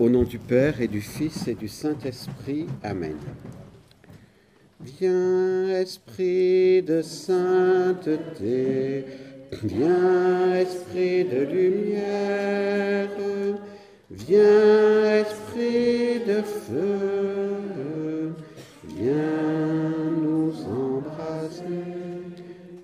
Au 0.00 0.10
nom 0.10 0.24
du 0.24 0.40
Père 0.40 0.80
et 0.80 0.88
du 0.88 1.00
Fils 1.00 1.46
et 1.46 1.54
du 1.54 1.68
Saint-Esprit. 1.68 2.66
Amen. 2.82 3.14
Viens, 4.80 5.68
Esprit 5.68 6.82
de 6.82 7.00
sainteté, 7.00 9.04
viens, 9.62 10.56
Esprit 10.56 11.24
de 11.24 11.44
lumière, 11.44 13.08
viens, 14.10 15.20
Esprit 15.20 16.18
de 16.26 16.42
feu, 16.42 18.32
viens 18.96 19.92
nous 20.20 20.52
embraser. 20.64 21.62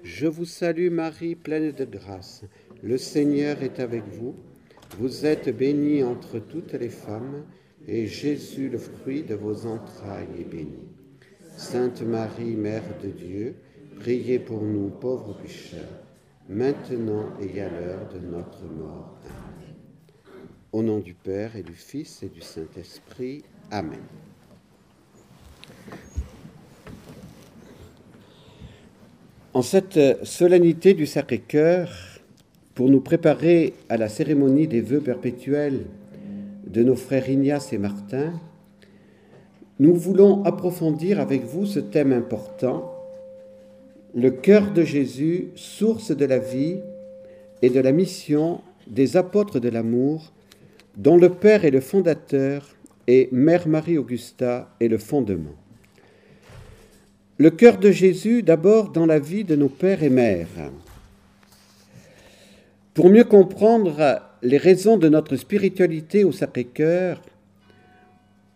Je 0.04 0.28
vous 0.28 0.44
salue 0.44 0.90
Marie, 0.90 1.34
pleine 1.34 1.72
de 1.72 1.84
grâce. 1.84 2.42
Le 2.84 2.96
Seigneur 2.96 3.64
est 3.64 3.80
avec 3.80 4.04
vous. 4.12 4.36
Vous 5.00 5.24
êtes 5.24 5.48
bénie 5.56 6.02
entre 6.02 6.38
toutes 6.38 6.74
les 6.74 6.90
femmes, 6.90 7.46
et 7.88 8.06
Jésus, 8.06 8.68
le 8.68 8.76
fruit 8.76 9.22
de 9.22 9.34
vos 9.34 9.64
entrailles, 9.64 10.28
est 10.38 10.44
béni. 10.44 10.90
Sainte 11.56 12.02
Marie, 12.02 12.54
Mère 12.54 12.82
de 13.02 13.08
Dieu, 13.08 13.54
priez 13.98 14.38
pour 14.38 14.60
nous 14.60 14.90
pauvres 14.90 15.32
pécheurs, 15.40 16.04
maintenant 16.50 17.30
et 17.40 17.62
à 17.62 17.70
l'heure 17.70 18.10
de 18.12 18.18
notre 18.18 18.62
mort. 18.64 19.16
Amen. 19.24 19.74
Au 20.70 20.82
nom 20.82 20.98
du 20.98 21.14
Père 21.14 21.56
et 21.56 21.62
du 21.62 21.72
Fils 21.74 22.22
et 22.22 22.28
du 22.28 22.42
Saint-Esprit. 22.42 23.42
Amen. 23.70 24.02
En 29.54 29.62
cette 29.62 30.26
solennité 30.26 30.92
du 30.92 31.06
Sacré-Cœur, 31.06 32.09
pour 32.80 32.88
nous 32.88 33.02
préparer 33.02 33.74
à 33.90 33.98
la 33.98 34.08
cérémonie 34.08 34.66
des 34.66 34.80
vœux 34.80 35.02
perpétuels 35.02 35.80
de 36.66 36.82
nos 36.82 36.96
frères 36.96 37.28
Ignace 37.28 37.74
et 37.74 37.78
Martin, 37.78 38.32
nous 39.78 39.94
voulons 39.94 40.42
approfondir 40.44 41.20
avec 41.20 41.44
vous 41.44 41.66
ce 41.66 41.78
thème 41.78 42.10
important, 42.10 42.90
le 44.14 44.30
cœur 44.30 44.72
de 44.72 44.82
Jésus, 44.82 45.48
source 45.56 46.16
de 46.16 46.24
la 46.24 46.38
vie 46.38 46.78
et 47.60 47.68
de 47.68 47.80
la 47.80 47.92
mission 47.92 48.62
des 48.86 49.18
apôtres 49.18 49.60
de 49.60 49.68
l'amour, 49.68 50.32
dont 50.96 51.18
le 51.18 51.28
Père 51.28 51.66
est 51.66 51.70
le 51.70 51.80
fondateur 51.80 52.66
et 53.06 53.28
Mère 53.30 53.68
Marie-Augusta 53.68 54.74
est 54.80 54.88
le 54.88 54.96
fondement. 54.96 55.58
Le 57.36 57.50
cœur 57.50 57.76
de 57.76 57.90
Jésus 57.90 58.42
d'abord 58.42 58.88
dans 58.88 59.04
la 59.04 59.18
vie 59.18 59.44
de 59.44 59.54
nos 59.54 59.68
pères 59.68 60.02
et 60.02 60.08
mères. 60.08 60.70
Pour 62.94 63.08
mieux 63.08 63.24
comprendre 63.24 64.20
les 64.42 64.56
raisons 64.56 64.96
de 64.96 65.08
notre 65.08 65.36
spiritualité 65.36 66.24
au 66.24 66.32
Sacré-Cœur, 66.32 67.22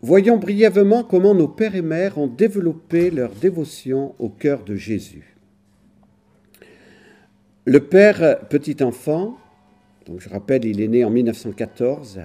voyons 0.01 0.39
brièvement 0.39 1.05
comment 1.05 1.35
nos 1.35 1.47
pères 1.47 1.77
et 1.77 1.83
mères 1.83 2.19
ont 2.19 2.27
développé 2.27 3.11
leur 3.11 3.31
dévotion 3.31 4.15
au 4.19 4.29
cœur 4.29 4.65
de 4.65 4.75
Jésus. 4.75 5.37
Le 7.65 7.79
père 7.79 8.41
petit 8.49 8.83
enfant, 8.83 9.39
donc 10.05 10.21
je 10.21 10.29
rappelle, 10.29 10.65
il 10.65 10.81
est 10.81 10.89
né 10.89 11.05
en 11.05 11.11
1914, 11.11 12.21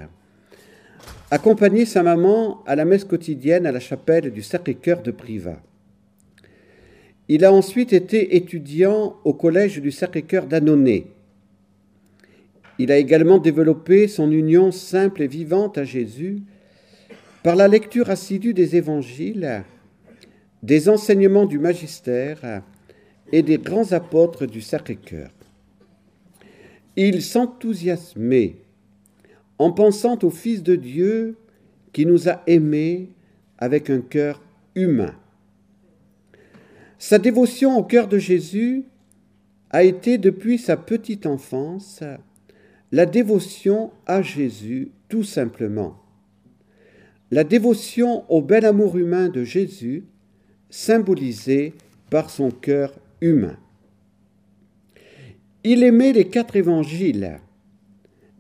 accompagnait 1.30 1.85
sa 1.85 2.02
maman 2.02 2.63
à 2.65 2.75
la 2.75 2.85
messe 2.85 3.05
quotidienne 3.05 3.67
à 3.67 3.71
la 3.71 3.80
chapelle 3.80 4.31
du 4.31 4.41
Sacré-Cœur 4.41 5.03
de 5.03 5.11
Privas. 5.11 5.61
Il 7.27 7.45
a 7.45 7.53
ensuite 7.53 7.93
été 7.93 8.35
étudiant 8.35 9.17
au 9.23 9.33
collège 9.33 9.80
du 9.80 9.91
Sacré-Cœur 9.91 10.47
d'Annonay 10.47 11.05
il 12.80 12.94
a 12.94 12.97
également 12.97 13.39
développé 13.39 14.08
son 14.08 14.31
union 14.31 14.72
simple 14.72 15.22
et 15.22 15.27
vivante 15.27 15.77
à 15.77 15.83
Jésus 15.83 16.41
par 17.44 17.58
la 17.58 17.67
lecture 17.67 18.09
assidue 18.09 18.53
des 18.53 18.77
évangiles, 18.77 19.63
des 20.63 20.88
enseignements 20.88 21.45
du 21.45 21.59
magistère 21.59 22.63
et 23.33 23.44
des 23.44 23.58
grands 23.58 23.91
apôtres 23.91 24.45
du 24.45 24.61
Sacré-Cœur. 24.61 25.30
Il 26.95 27.21
s'enthousiasmait 27.21 28.55
en 29.58 29.71
pensant 29.71 30.17
au 30.23 30.30
Fils 30.30 30.64
de 30.64 30.77
Dieu 30.77 31.36
qui 31.92 32.05
nous 32.05 32.30
a 32.30 32.42
aimés 32.48 33.09
avec 33.58 33.89
un 33.89 33.99
cœur 33.99 34.42
humain. 34.75 35.14
Sa 36.98 37.20
dévotion 37.20 37.77
au 37.77 37.83
cœur 37.83 38.08
de 38.08 38.17
Jésus 38.17 38.86
a 39.70 39.83
été 39.83 40.17
depuis 40.17 40.58
sa 40.58 40.77
petite 40.77 41.25
enfance 41.25 42.04
la 42.92 43.05
dévotion 43.05 43.92
à 44.05 44.22
Jésus, 44.22 44.92
tout 45.10 45.23
simplement. 45.23 45.98
La 47.32 47.44
dévotion 47.44 48.23
au 48.30 48.42
bel 48.42 48.66
amour 48.66 48.98
humain 48.98 49.30
de 49.30 49.44
Jésus, 49.44 50.05
symbolisé 50.70 51.73
par 52.10 52.30
son 52.30 52.49
cœur 52.49 52.94
humain. 53.22 53.58
Il 55.64 55.83
aimait 55.83 56.14
les 56.14 56.28
quatre 56.28 56.55
évangiles, 56.55 57.39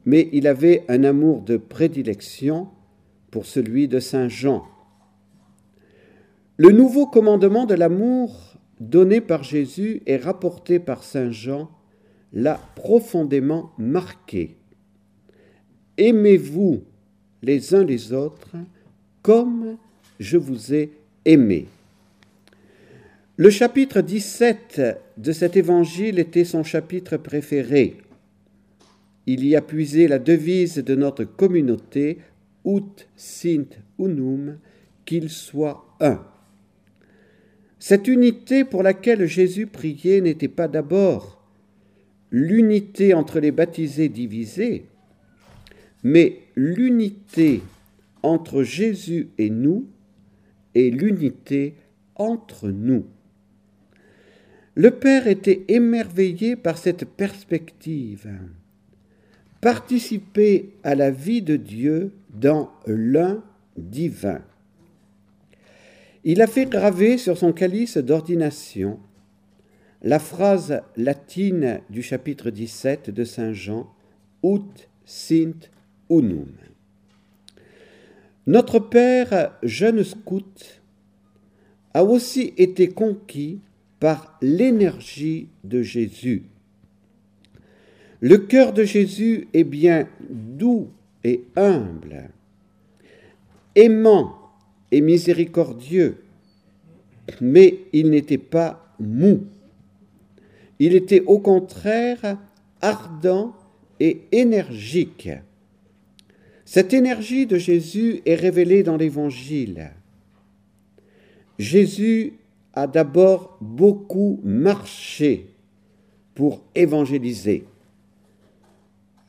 mais 0.05 0.29
il 0.31 0.47
avait 0.47 0.85
un 0.87 1.03
amour 1.03 1.41
de 1.41 1.57
prédilection 1.57 2.69
pour 3.29 3.45
celui 3.45 3.87
de 3.87 3.99
Saint 3.99 4.29
Jean. 4.29 4.65
Le 6.57 6.71
nouveau 6.71 7.05
commandement 7.05 7.65
de 7.65 7.75
l'amour 7.75 8.57
donné 8.79 9.21
par 9.21 9.43
Jésus 9.43 10.01
et 10.05 10.17
rapporté 10.17 10.79
par 10.79 11.03
Saint 11.03 11.31
Jean 11.31 11.69
l'a 12.33 12.59
profondément 12.75 13.71
marqué. 13.77 14.55
Aimez-vous 15.97 16.83
les 17.41 17.73
uns 17.73 17.83
les 17.83 18.13
autres 18.13 18.55
comme 19.21 19.77
je 20.19 20.37
vous 20.37 20.73
ai 20.73 20.91
aimé. 21.25 21.67
Le 23.37 23.49
chapitre 23.49 24.01
17 24.01 24.81
de 25.17 25.31
cet 25.31 25.55
évangile 25.55 26.19
était 26.19 26.43
son 26.43 26.63
chapitre 26.63 27.17
préféré. 27.17 27.97
Il 29.25 29.45
y 29.45 29.55
a 29.55 29.61
puisé 29.61 30.07
la 30.07 30.19
devise 30.19 30.75
de 30.75 30.95
notre 30.95 31.23
communauté, 31.23 32.19
Ut 32.65 33.07
sint 33.15 33.69
unum, 33.97 34.57
qu'il 35.05 35.29
soit 35.29 35.85
un. 36.01 36.21
Cette 37.79 38.09
unité 38.09 38.65
pour 38.65 38.83
laquelle 38.83 39.25
Jésus 39.25 39.67
priait 39.67 40.19
n'était 40.19 40.49
pas 40.49 40.67
d'abord 40.67 41.38
l'unité 42.31 43.13
entre 43.13 43.39
les 43.39 43.51
baptisés 43.51 44.09
divisés, 44.09 44.85
mais 46.03 46.39
l'unité 46.55 47.61
entre 48.23 48.63
Jésus 48.63 49.29
et 49.37 49.49
nous 49.49 49.87
et 50.75 50.91
l'unité 50.91 51.75
entre 52.15 52.69
nous. 52.69 53.05
Le 54.75 54.91
Père 54.91 55.27
était 55.27 55.65
émerveillé 55.67 56.55
par 56.55 56.77
cette 56.77 57.05
perspective. 57.05 58.29
Participer 59.61 60.69
à 60.83 60.95
la 60.95 61.11
vie 61.11 61.41
de 61.41 61.57
Dieu 61.57 62.13
dans 62.33 62.71
l'un 62.85 63.43
divin. 63.77 64.41
Il 66.23 66.41
a 66.41 66.47
fait 66.47 66.65
graver 66.65 67.17
sur 67.17 67.37
son 67.37 67.51
calice 67.51 67.97
d'ordination 67.97 68.99
la 70.01 70.19
phrase 70.19 70.81
latine 70.95 71.81
du 71.89 72.01
chapitre 72.01 72.51
17 72.51 73.09
de 73.09 73.23
Saint 73.23 73.53
Jean, 73.53 73.93
Ut 74.43 74.87
sint 75.05 75.69
unum. 76.09 76.47
Notre 78.47 78.79
Père, 78.79 79.53
jeune 79.61 80.03
scout, 80.03 80.81
a 81.93 82.03
aussi 82.05 82.53
été 82.57 82.89
conquis 82.89 83.59
par 83.99 84.37
l'énergie 84.41 85.49
de 85.65 85.81
Jésus. 85.81 86.43
Le 88.21 88.37
cœur 88.37 88.71
de 88.71 88.83
Jésus 88.83 89.47
est 89.53 89.65
bien 89.65 90.07
doux 90.29 90.89
et 91.23 91.43
humble, 91.57 92.29
aimant 93.75 94.35
et 94.91 95.01
miséricordieux, 95.01 96.23
mais 97.41 97.79
il 97.91 98.09
n'était 98.09 98.37
pas 98.37 98.95
mou. 98.99 99.45
Il 100.79 100.95
était 100.95 101.21
au 101.21 101.39
contraire 101.39 102.37
ardent 102.81 103.53
et 103.99 104.21
énergique. 104.31 105.29
Cette 106.65 106.93
énergie 106.93 107.45
de 107.45 107.57
Jésus 107.57 108.21
est 108.25 108.35
révélée 108.35 108.83
dans 108.83 108.95
l'Évangile. 108.95 109.91
Jésus 111.57 112.33
a 112.73 112.87
d'abord 112.87 113.57
beaucoup 113.59 114.39
marché 114.43 115.47
pour 116.35 116.61
évangéliser. 116.75 117.65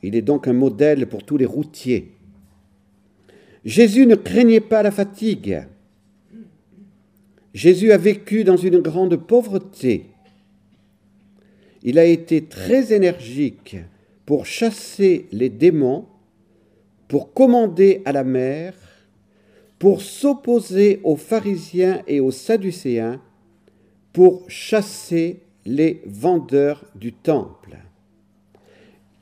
Il 0.02 0.14
est 0.14 0.22
donc 0.22 0.46
un 0.46 0.52
modèle 0.52 1.08
pour 1.08 1.24
tous 1.24 1.36
les 1.36 1.46
routiers. 1.46 2.12
Jésus 3.64 4.06
ne 4.06 4.14
craignait 4.14 4.60
pas 4.60 4.82
la 4.82 4.90
fatigue. 4.90 5.66
Jésus 7.52 7.90
a 7.90 7.98
vécu 7.98 8.44
dans 8.44 8.56
une 8.56 8.78
grande 8.78 9.16
pauvreté. 9.16 10.09
Il 11.82 11.98
a 11.98 12.04
été 12.04 12.44
très 12.44 12.92
énergique 12.92 13.76
pour 14.26 14.46
chasser 14.46 15.26
les 15.32 15.48
démons 15.48 16.06
pour 17.10 17.34
commander 17.34 18.02
à 18.04 18.12
la 18.12 18.22
mer, 18.22 18.72
pour 19.80 20.00
s'opposer 20.00 21.00
aux 21.02 21.16
pharisiens 21.16 22.02
et 22.06 22.20
aux 22.20 22.30
sadducéens, 22.30 23.20
pour 24.12 24.48
chasser 24.48 25.40
les 25.66 26.02
vendeurs 26.06 26.84
du 26.94 27.12
temple. 27.12 27.78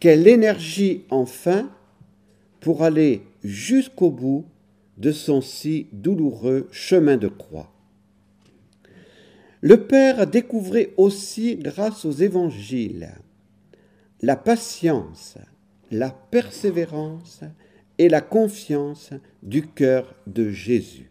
Quelle 0.01 0.29
énergie 0.29 1.05
enfin 1.09 1.71
pour 2.61 2.83
aller 2.83 3.23
jusqu'au 3.43 4.11
bout 4.11 4.45
de 4.99 5.11
son 5.11 5.41
si 5.41 5.87
douloureux 5.93 6.69
chemin 6.71 7.17
de 7.17 7.29
croix. 7.29 7.73
Le 9.61 9.85
Père 9.85 10.27
découvrait 10.27 10.93
aussi, 10.97 11.57
grâce 11.57 12.05
aux 12.05 12.13
évangiles, 12.13 13.11
la 14.23 14.37
patience, 14.37 15.37
la 15.91 16.11
persévérance 16.11 17.41
et 17.99 18.09
la 18.09 18.21
confiance 18.21 19.11
du 19.43 19.67
cœur 19.67 20.15
de 20.27 20.51
Jésus. 20.51 21.11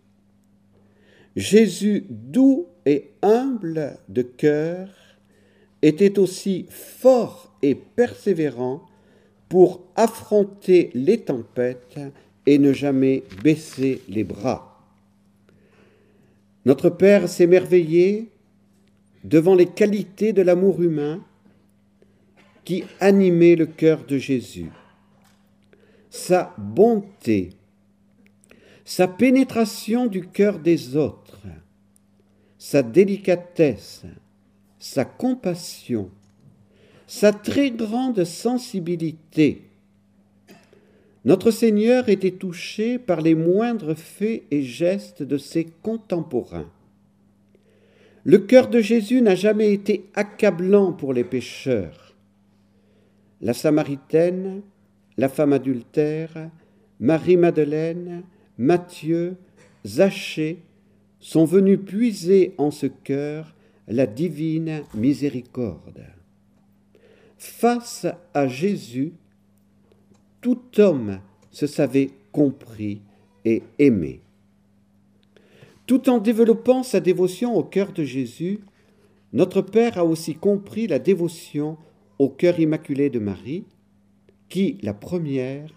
Jésus, 1.36 2.06
doux 2.10 2.68
et 2.86 3.12
humble 3.22 3.98
de 4.08 4.22
cœur, 4.22 4.88
était 5.82 6.18
aussi 6.18 6.66
fort 6.70 7.54
et 7.62 7.76
persévérant 7.76 8.82
pour 9.50 9.84
affronter 9.96 10.90
les 10.94 11.20
tempêtes 11.20 12.00
et 12.46 12.58
ne 12.58 12.72
jamais 12.72 13.24
baisser 13.44 14.02
les 14.08 14.24
bras. 14.24 14.86
Notre 16.66 16.90
Père 16.90 17.30
s'émerveillait 17.30 18.28
devant 19.28 19.56
les 19.56 19.66
qualités 19.66 20.32
de 20.32 20.42
l'amour 20.42 20.82
humain 20.82 21.22
qui 22.64 22.86
animait 23.02 23.56
le 23.56 23.66
cœur 23.66 24.06
de 24.06 24.18
Jésus. 24.18 24.72
Sa 26.10 26.56
bonté, 26.58 27.50
sa 28.86 29.08
pénétration 29.08 30.08
du 30.08 30.28
cœur 30.28 30.60
des 30.60 30.96
autres, 30.96 31.42
sa 32.58 32.82
délicatesse, 32.82 34.04
sa 34.80 35.04
compassion, 35.04 36.10
sa 37.06 37.34
très 37.34 37.72
grande 37.72 38.24
sensibilité. 38.24 39.64
Notre 41.26 41.52
Seigneur 41.52 42.08
était 42.08 42.32
touché 42.32 42.98
par 42.98 43.20
les 43.20 43.36
moindres 43.36 43.98
faits 43.98 44.44
et 44.52 44.64
gestes 44.64 45.22
de 45.22 45.38
ses 45.38 45.66
contemporains. 45.66 46.72
Le 48.28 48.40
cœur 48.40 48.68
de 48.68 48.82
Jésus 48.82 49.22
n'a 49.22 49.36
jamais 49.36 49.72
été 49.72 50.10
accablant 50.14 50.92
pour 50.92 51.14
les 51.14 51.24
pécheurs. 51.24 52.14
La 53.40 53.54
Samaritaine, 53.54 54.64
la 55.16 55.30
femme 55.30 55.54
adultère, 55.54 56.50
Marie-Madeleine, 57.00 58.24
Matthieu, 58.58 59.38
Zachée 59.86 60.58
sont 61.22 61.46
venus 61.46 61.80
puiser 61.80 62.54
en 62.58 62.70
ce 62.70 62.88
cœur 62.88 63.56
la 63.88 64.06
divine 64.06 64.84
miséricorde. 64.94 66.04
Face 67.38 68.08
à 68.34 68.50
Jésus, 68.50 69.14
tout 70.42 70.60
homme 70.80 71.22
se 71.50 71.66
savait 71.66 72.10
compris 72.34 73.02
et 73.46 73.64
aimé. 73.80 74.20
Tout 75.88 76.10
en 76.10 76.18
développant 76.18 76.84
sa 76.84 77.00
dévotion 77.00 77.56
au 77.56 77.64
cœur 77.64 77.94
de 77.94 78.04
Jésus, 78.04 78.60
notre 79.32 79.62
Père 79.62 79.98
a 79.98 80.04
aussi 80.04 80.36
compris 80.36 80.86
la 80.86 81.00
dévotion 81.00 81.78
au 82.20 82.28
cœur 82.28 82.60
immaculé 82.60 83.10
de 83.10 83.20
Marie, 83.20 83.64
qui, 84.50 84.78
la 84.82 84.94
première, 84.94 85.74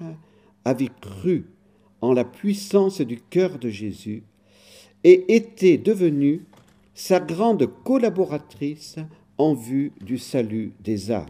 avait 0.64 0.90
cru 1.00 1.46
en 2.00 2.12
la 2.12 2.24
puissance 2.24 3.00
du 3.00 3.20
cœur 3.20 3.60
de 3.60 3.68
Jésus 3.68 4.24
et 5.04 5.36
était 5.36 5.78
devenue 5.78 6.44
sa 6.92 7.20
grande 7.20 7.68
collaboratrice 7.84 8.96
en 9.38 9.54
vue 9.54 9.92
du 10.04 10.18
salut 10.18 10.72
des 10.82 11.12
âmes. 11.12 11.26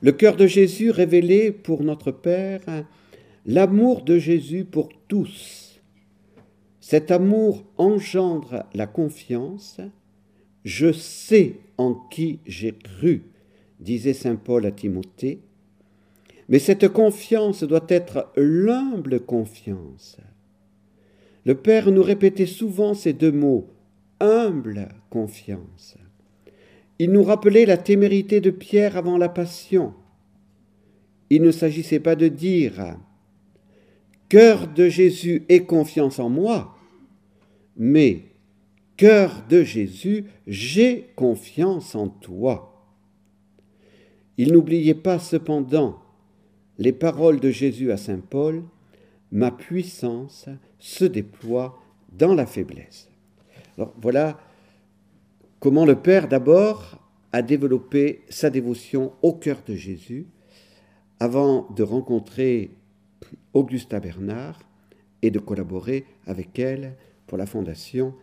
Le 0.00 0.12
cœur 0.12 0.36
de 0.36 0.46
Jésus 0.46 0.90
révélait 0.90 1.52
pour 1.52 1.82
notre 1.82 2.10
Père 2.10 2.62
l'amour 3.44 4.02
de 4.02 4.18
Jésus 4.18 4.64
pour 4.64 4.88
tous. 5.08 5.65
Cet 6.88 7.10
amour 7.10 7.64
engendre 7.78 8.62
la 8.72 8.86
confiance. 8.86 9.80
Je 10.64 10.92
sais 10.92 11.56
en 11.78 11.94
qui 11.94 12.38
j'ai 12.46 12.74
cru, 12.78 13.24
disait 13.80 14.12
Saint 14.12 14.36
Paul 14.36 14.64
à 14.64 14.70
Timothée, 14.70 15.40
mais 16.48 16.60
cette 16.60 16.86
confiance 16.86 17.64
doit 17.64 17.86
être 17.88 18.30
l'humble 18.36 19.18
confiance. 19.18 20.18
Le 21.44 21.56
Père 21.56 21.90
nous 21.90 22.04
répétait 22.04 22.46
souvent 22.46 22.94
ces 22.94 23.12
deux 23.12 23.32
mots, 23.32 23.66
humble 24.20 24.90
confiance. 25.10 25.96
Il 27.00 27.10
nous 27.10 27.24
rappelait 27.24 27.66
la 27.66 27.78
témérité 27.78 28.40
de 28.40 28.50
Pierre 28.50 28.96
avant 28.96 29.18
la 29.18 29.28
passion. 29.28 29.92
Il 31.30 31.42
ne 31.42 31.50
s'agissait 31.50 31.98
pas 31.98 32.14
de 32.14 32.28
dire 32.28 32.96
Cœur 34.28 34.68
de 34.68 34.88
Jésus 34.88 35.44
et 35.48 35.64
confiance 35.64 36.20
en 36.20 36.28
moi, 36.28 36.75
mais 37.76 38.24
Cœur 38.96 39.44
de 39.50 39.62
Jésus, 39.62 40.24
j'ai 40.46 41.10
confiance 41.16 41.94
en 41.94 42.08
toi. 42.08 42.82
Il 44.38 44.52
n'oubliait 44.52 44.94
pas 44.94 45.18
cependant 45.18 46.00
les 46.78 46.92
paroles 46.92 47.40
de 47.40 47.50
Jésus 47.50 47.92
à 47.92 47.96
Saint 47.96 48.20
Paul, 48.20 48.62
Ma 49.32 49.50
puissance 49.50 50.48
se 50.78 51.04
déploie 51.04 51.78
dans 52.12 52.32
la 52.32 52.46
faiblesse. 52.46 53.08
Alors 53.76 53.92
voilà 54.00 54.38
comment 55.58 55.84
le 55.84 55.96
Père 55.96 56.28
d'abord 56.28 56.98
a 57.32 57.42
développé 57.42 58.22
sa 58.28 58.50
dévotion 58.50 59.12
au 59.22 59.32
cœur 59.32 59.62
de 59.66 59.74
Jésus 59.74 60.26
avant 61.18 61.68
de 61.74 61.82
rencontrer 61.82 62.70
Augusta 63.52 63.98
Bernard 63.98 64.60
et 65.22 65.30
de 65.32 65.40
collaborer 65.40 66.04
avec 66.26 66.58
elle 66.58 66.94
pour 67.26 67.38
la 67.38 67.46
fondation 67.46 68.14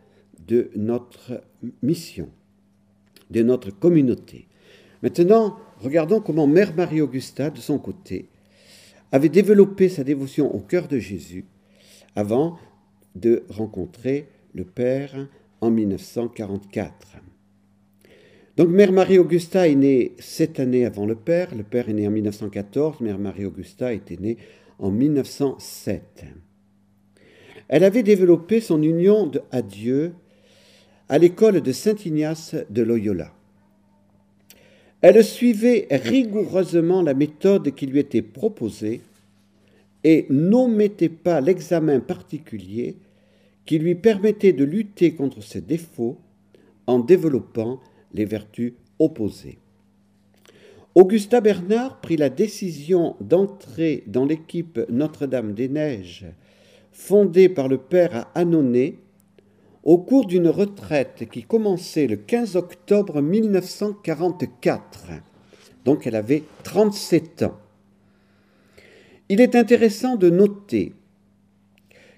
de 0.47 0.71
notre 0.75 1.43
mission, 1.81 2.29
de 3.29 3.43
notre 3.43 3.71
communauté. 3.71 4.47
Maintenant, 5.01 5.57
regardons 5.79 6.21
comment 6.21 6.47
Mère 6.47 6.75
Marie-Augusta, 6.75 7.49
de 7.49 7.59
son 7.59 7.77
côté, 7.77 8.29
avait 9.11 9.29
développé 9.29 9.89
sa 9.89 10.03
dévotion 10.03 10.53
au 10.53 10.59
cœur 10.59 10.87
de 10.87 10.97
Jésus 10.97 11.45
avant 12.15 12.57
de 13.15 13.43
rencontrer 13.49 14.27
le 14.53 14.63
Père 14.63 15.27
en 15.61 15.69
1944. 15.71 17.17
Donc 18.55 18.69
Mère 18.69 18.91
Marie-Augusta 18.91 19.67
est 19.67 19.75
née 19.75 20.13
sept 20.19 20.59
années 20.59 20.85
avant 20.85 21.05
le 21.05 21.15
Père. 21.15 21.55
Le 21.55 21.63
Père 21.63 21.89
est 21.89 21.93
né 21.93 22.07
en 22.07 22.11
1914. 22.11 23.01
Mère 23.01 23.17
Marie-Augusta 23.17 23.93
était 23.93 24.17
née 24.17 24.37
en 24.77 24.91
1907. 24.91 26.25
Elle 27.73 27.85
avait 27.85 28.03
développé 28.03 28.61
son 28.61 28.83
union 28.83 29.31
à 29.51 29.63
Dieu 29.63 30.13
à 31.09 31.17
l'école 31.17 31.59
de 31.59 31.71
Saint 31.71 31.95
Ignace 32.05 32.53
de 32.69 32.83
Loyola. 32.83 33.33
Elle 35.01 35.23
suivait 35.23 35.87
rigoureusement 35.89 37.01
la 37.01 37.15
méthode 37.15 37.73
qui 37.73 37.87
lui 37.87 37.97
était 37.97 38.21
proposée 38.21 39.01
et 40.03 40.27
n'omettait 40.29 41.09
pas 41.09 41.41
l'examen 41.41 41.99
particulier 41.99 42.95
qui 43.65 43.79
lui 43.79 43.95
permettait 43.95 44.53
de 44.53 44.65
lutter 44.65 45.15
contre 45.15 45.41
ses 45.41 45.61
défauts 45.61 46.19
en 46.85 46.99
développant 46.99 47.79
les 48.13 48.25
vertus 48.25 48.73
opposées. 48.99 49.57
Augusta 50.93 51.41
Bernard 51.41 52.01
prit 52.01 52.17
la 52.17 52.29
décision 52.29 53.15
d'entrer 53.19 54.03
dans 54.05 54.25
l'équipe 54.25 54.79
Notre-Dame-des-Neiges, 54.89 56.27
fondée 56.93 57.49
par 57.49 57.67
le 57.67 57.77
père 57.77 58.15
à 58.15 58.39
Annonay, 58.39 58.99
au 59.83 59.97
cours 59.97 60.25
d'une 60.25 60.47
retraite 60.47 61.27
qui 61.29 61.43
commençait 61.43 62.07
le 62.07 62.15
15 62.15 62.55
octobre 62.55 63.21
1944. 63.21 65.07
Donc 65.83 66.07
elle 66.07 66.15
avait 66.15 66.43
37 66.63 67.43
ans. 67.43 67.57
Il 69.27 69.41
est 69.41 69.55
intéressant 69.55 70.15
de 70.15 70.29
noter 70.29 70.93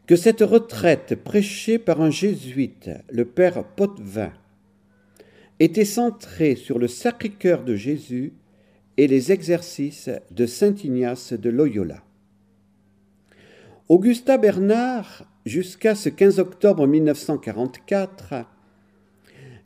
que 0.05 0.15
cette 0.15 0.41
retraite 0.41 1.15
prêchée 1.15 1.79
par 1.79 2.01
un 2.01 2.11
jésuite, 2.11 2.91
le 3.09 3.25
père 3.25 3.63
Potvin, 3.63 4.31
était 5.59 5.85
centrée 5.85 6.55
sur 6.55 6.77
le 6.77 6.87
Sacré-Cœur 6.87 7.63
de 7.63 7.75
Jésus 7.75 8.33
et 8.97 9.07
les 9.07 9.31
exercices 9.31 10.11
de 10.29 10.45
Saint 10.45 10.75
Ignace 10.83 11.33
de 11.33 11.49
Loyola. 11.49 12.03
Augusta 13.87 14.39
Bernard, 14.39 15.27
jusqu'à 15.45 15.93
ce 15.93 16.09
15 16.09 16.39
octobre 16.39 16.87
1944, 16.87 18.47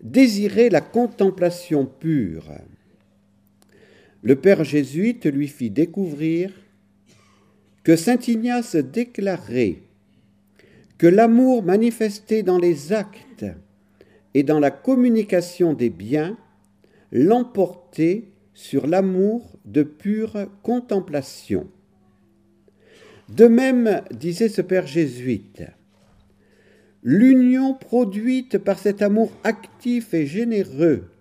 désirait 0.04 0.68
la 0.68 0.82
contemplation 0.82 1.86
pure. 1.86 2.52
Le 4.22 4.36
père 4.36 4.66
jésuite 4.66 5.26
lui 5.26 5.48
fit 5.48 5.70
découvrir 5.70 6.52
que 7.84 7.96
Saint 7.96 8.20
Ignace 8.28 8.76
déclarait 8.76 9.84
que 10.98 11.08
l'amour 11.08 11.64
manifesté 11.64 12.44
dans 12.44 12.60
les 12.60 12.92
actes 12.92 13.46
et 14.34 14.44
dans 14.44 14.60
la 14.60 14.72
communication 14.72 15.72
des 15.72 15.90
biens 15.90 16.38
l'emportait 17.14 18.26
sur 18.54 18.86
l'amour 18.86 19.58
de 19.64 19.84
pure 19.84 20.50
contemplation. 20.62 21.70
De 23.30 23.46
même, 23.46 24.02
disait 24.12 24.50
ce 24.50 24.62
père 24.62 24.88
jésuite, 24.88 25.64
l'union 27.04 27.76
produite 27.76 28.58
par 28.58 28.80
cet 28.80 29.04
amour 29.04 29.32
actif 29.44 30.16
et 30.16 30.26
généreux 30.26 31.12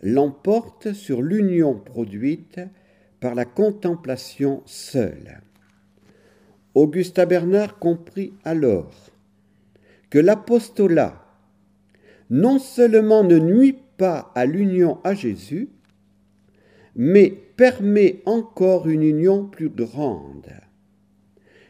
l'emporte 0.00 0.94
sur 0.94 1.20
l'union 1.20 1.74
produite 1.74 2.60
par 3.20 3.34
la 3.34 3.44
contemplation 3.44 4.62
seule. 4.64 5.42
Augusta 6.74 7.26
Bernard 7.26 7.78
comprit 7.78 8.32
alors 8.44 8.94
que 10.08 10.18
l'apostolat 10.18 11.24
non 12.30 12.58
seulement 12.58 13.22
ne 13.22 13.38
nuit 13.38 13.76
pas 13.98 14.32
à 14.34 14.46
l'union 14.46 14.98
à 15.04 15.14
Jésus, 15.14 15.68
mais 16.94 17.28
permet 17.56 18.22
encore 18.24 18.88
une 18.88 19.02
union 19.02 19.44
plus 19.44 19.68
grande. 19.68 20.52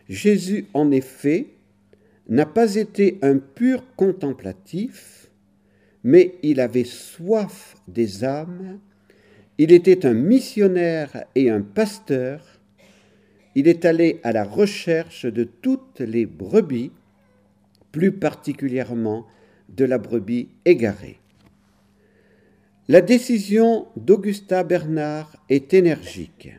Jésus, 0.08 0.66
en 0.74 0.90
effet, 0.90 1.48
n'a 2.28 2.46
pas 2.46 2.76
été 2.76 3.18
un 3.22 3.38
pur 3.38 3.84
contemplatif, 3.96 5.30
mais 6.04 6.36
il 6.42 6.60
avait 6.60 6.84
soif 6.84 7.76
des 7.88 8.24
âmes, 8.24 8.78
il 9.58 9.72
était 9.72 10.06
un 10.06 10.14
missionnaire 10.14 11.24
et 11.34 11.50
un 11.50 11.62
pasteur, 11.62 12.60
il 13.54 13.66
est 13.66 13.84
allé 13.84 14.20
à 14.22 14.32
la 14.32 14.44
recherche 14.44 15.26
de 15.26 15.44
toutes 15.44 16.00
les 16.00 16.26
brebis, 16.26 16.92
plus 17.92 18.12
particulièrement 18.12 19.26
de 19.68 19.84
la 19.84 19.98
brebis 19.98 20.48
égarée. 20.64 21.18
La 22.86 23.00
décision 23.00 23.88
d'Augusta 23.96 24.64
Bernard 24.64 25.36
est 25.48 25.74
énergique. 25.74 26.50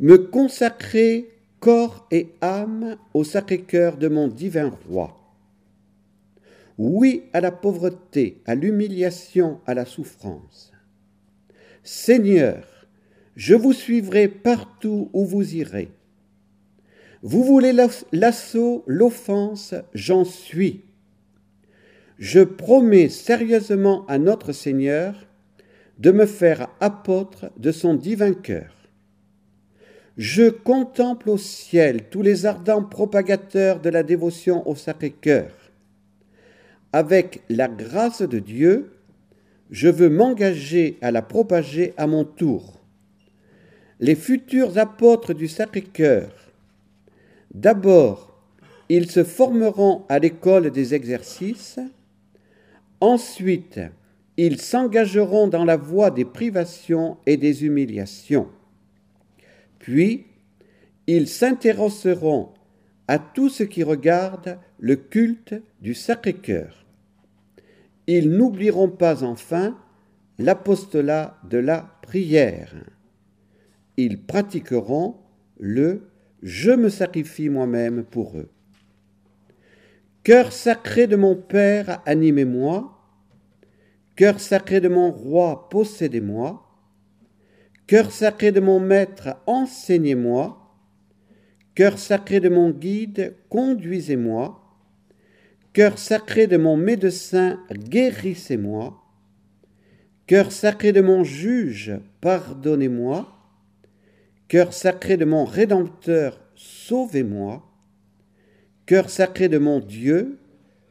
Me 0.00 0.16
consacrer 0.16 1.35
corps 1.66 2.06
et 2.12 2.28
âme 2.42 2.96
au 3.12 3.24
Sacré-Cœur 3.24 3.96
de 3.96 4.06
mon 4.06 4.28
divin 4.28 4.72
roi. 4.88 5.18
Oui 6.78 7.24
à 7.32 7.40
la 7.40 7.50
pauvreté, 7.50 8.40
à 8.46 8.54
l'humiliation, 8.54 9.58
à 9.66 9.74
la 9.74 9.84
souffrance. 9.84 10.72
Seigneur, 11.82 12.86
je 13.34 13.56
vous 13.56 13.72
suivrai 13.72 14.28
partout 14.28 15.10
où 15.12 15.24
vous 15.24 15.56
irez. 15.56 15.90
Vous 17.22 17.42
voulez 17.42 17.72
l'assaut, 18.12 18.84
l'offense, 18.86 19.74
j'en 19.92 20.24
suis. 20.24 20.84
Je 22.20 22.42
promets 22.42 23.08
sérieusement 23.08 24.06
à 24.06 24.18
notre 24.18 24.52
Seigneur 24.52 25.26
de 25.98 26.12
me 26.12 26.26
faire 26.26 26.68
apôtre 26.78 27.50
de 27.56 27.72
son 27.72 27.94
divin 27.94 28.34
cœur. 28.34 28.85
Je 30.16 30.48
contemple 30.48 31.28
au 31.28 31.36
ciel 31.36 32.04
tous 32.08 32.22
les 32.22 32.46
ardents 32.46 32.82
propagateurs 32.82 33.80
de 33.80 33.90
la 33.90 34.02
dévotion 34.02 34.66
au 34.66 34.74
Sacré-Cœur. 34.74 35.50
Avec 36.92 37.42
la 37.50 37.68
grâce 37.68 38.22
de 38.22 38.38
Dieu, 38.38 38.92
je 39.70 39.88
veux 39.88 40.08
m'engager 40.08 40.96
à 41.02 41.10
la 41.10 41.20
propager 41.20 41.92
à 41.98 42.06
mon 42.06 42.24
tour 42.24 42.80
les 44.00 44.14
futurs 44.14 44.78
apôtres 44.78 45.34
du 45.34 45.48
Sacré-Cœur. 45.48 46.30
D'abord, 47.54 48.42
ils 48.88 49.10
se 49.10 49.24
formeront 49.24 50.04
à 50.08 50.18
l'école 50.18 50.70
des 50.70 50.94
exercices, 50.94 51.78
ensuite, 53.00 53.80
ils 54.36 54.60
s'engageront 54.60 55.48
dans 55.48 55.64
la 55.64 55.76
voie 55.76 56.10
des 56.10 56.26
privations 56.26 57.16
et 57.26 57.36
des 57.36 57.64
humiliations. 57.64 58.48
Puis, 59.78 60.26
ils 61.06 61.28
s'intéresseront 61.28 62.50
à 63.08 63.18
tout 63.18 63.48
ce 63.48 63.62
qui 63.62 63.82
regarde 63.82 64.58
le 64.78 64.96
culte 64.96 65.54
du 65.80 65.94
Sacré-Cœur. 65.94 66.84
Ils 68.06 68.30
n'oublieront 68.30 68.90
pas 68.90 69.22
enfin 69.22 69.78
l'apostolat 70.38 71.38
de 71.48 71.58
la 71.58 71.98
prière 72.02 72.74
ils 73.96 74.20
pratiqueront 74.22 75.16
le 75.58 76.08
Je 76.42 76.70
me 76.70 76.90
sacrifie 76.90 77.48
moi-même 77.48 78.04
pour 78.04 78.36
eux. 78.38 78.50
Cœur 80.22 80.52
sacré 80.52 81.06
de 81.06 81.16
mon 81.16 81.34
Père, 81.34 82.02
animez-moi. 82.04 82.92
Cœur 84.16 84.38
sacré 84.40 84.80
de 84.80 84.88
mon 84.88 85.10
roi, 85.10 85.68
possédez-moi. 85.70 86.65
Cœur 87.86 88.10
sacré 88.10 88.50
de 88.50 88.58
mon 88.58 88.80
maître, 88.80 89.36
enseignez-moi. 89.46 90.58
Cœur 91.76 92.00
sacré 92.00 92.40
de 92.40 92.48
mon 92.48 92.70
guide, 92.70 93.36
conduisez-moi. 93.48 94.60
Cœur 95.72 95.96
sacré 95.96 96.48
de 96.48 96.56
mon 96.56 96.76
médecin, 96.76 97.60
guérissez-moi. 97.70 99.00
Cœur 100.26 100.50
sacré 100.50 100.92
de 100.92 101.00
mon 101.00 101.22
juge, 101.22 101.92
pardonnez-moi. 102.20 103.28
Cœur 104.48 104.72
sacré 104.72 105.16
de 105.16 105.24
mon 105.24 105.44
Rédempteur, 105.44 106.40
sauvez-moi. 106.56 107.62
Cœur 108.86 109.10
sacré 109.10 109.48
de 109.48 109.58
mon 109.58 109.78
Dieu, 109.78 110.40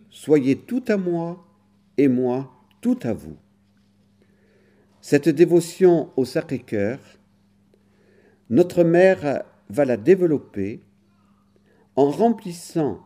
soyez 0.10 0.56
tout 0.56 0.84
à 0.88 0.96
moi 0.96 1.46
et 1.98 2.08
moi 2.08 2.54
tout 2.80 3.00
à 3.04 3.12
vous. 3.12 3.36
Cette 5.08 5.30
dévotion 5.30 6.10
au 6.16 6.26
Sacré-Cœur, 6.26 6.98
notre 8.50 8.84
Mère 8.84 9.44
va 9.70 9.86
la 9.86 9.98
développer 9.98 10.82
en 11.96 12.10
remplissant 12.10 13.06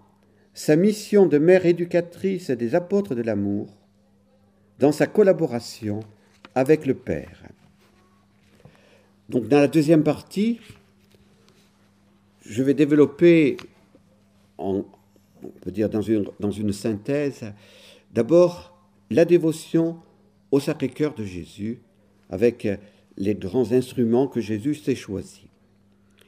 sa 0.54 0.78
mission 0.78 1.26
de 1.26 1.38
mère 1.38 1.66
éducatrice 1.66 2.52
des 2.52 2.74
apôtres 2.74 3.16
de 3.16 3.22
l'amour 3.22 3.68
dans 4.80 4.94
sa 4.94 5.08
collaboration 5.08 6.00
avec 6.56 6.86
le 6.86 6.94
Père. 6.94 7.44
Donc 9.28 9.50
dans 9.50 9.60
la 9.60 9.68
deuxième 9.68 10.06
partie, 10.06 10.62
je 12.46 12.64
vais 12.64 12.76
développer, 12.76 13.58
on 14.58 14.86
peut 15.60 15.72
dire 15.72 15.90
dans 15.90 16.02
une, 16.02 16.30
dans 16.40 16.52
une 16.52 16.72
synthèse, 16.72 17.44
d'abord 18.14 18.82
la 19.10 19.26
dévotion 19.26 20.00
au 20.50 20.62
Sacré-Cœur 20.62 21.14
de 21.14 21.26
Jésus 21.26 21.82
avec 22.30 22.68
les 23.18 23.36
grands 23.36 23.72
instruments 23.72 24.28
que 24.28 24.42
Jésus 24.42 24.76
s'est 24.76 24.96
choisis. 24.96 25.46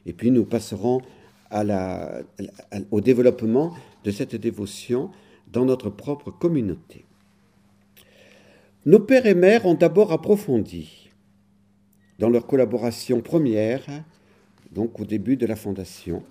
Et 0.06 0.12
puis 0.12 0.30
nous 0.30 0.44
passerons 0.44 1.00
au 2.90 3.00
développement 3.00 3.74
de 4.04 4.10
cette 4.10 4.36
dévotion 4.36 5.10
dans 5.52 5.64
notre 5.64 5.90
propre 5.90 6.30
communauté. 6.30 7.04
Nos 8.84 9.00
pères 9.00 9.26
et 9.26 9.34
mères 9.34 9.66
ont 9.66 9.74
d'abord 9.74 10.12
approfondi 10.12 11.10
dans 12.18 12.30
leur 12.30 12.46
collaboration 12.46 13.20
première, 13.20 13.84
donc 14.72 14.98
au 14.98 15.04
début 15.04 15.36
de 15.36 15.46
la 15.46 15.56
fondation, 15.56 16.22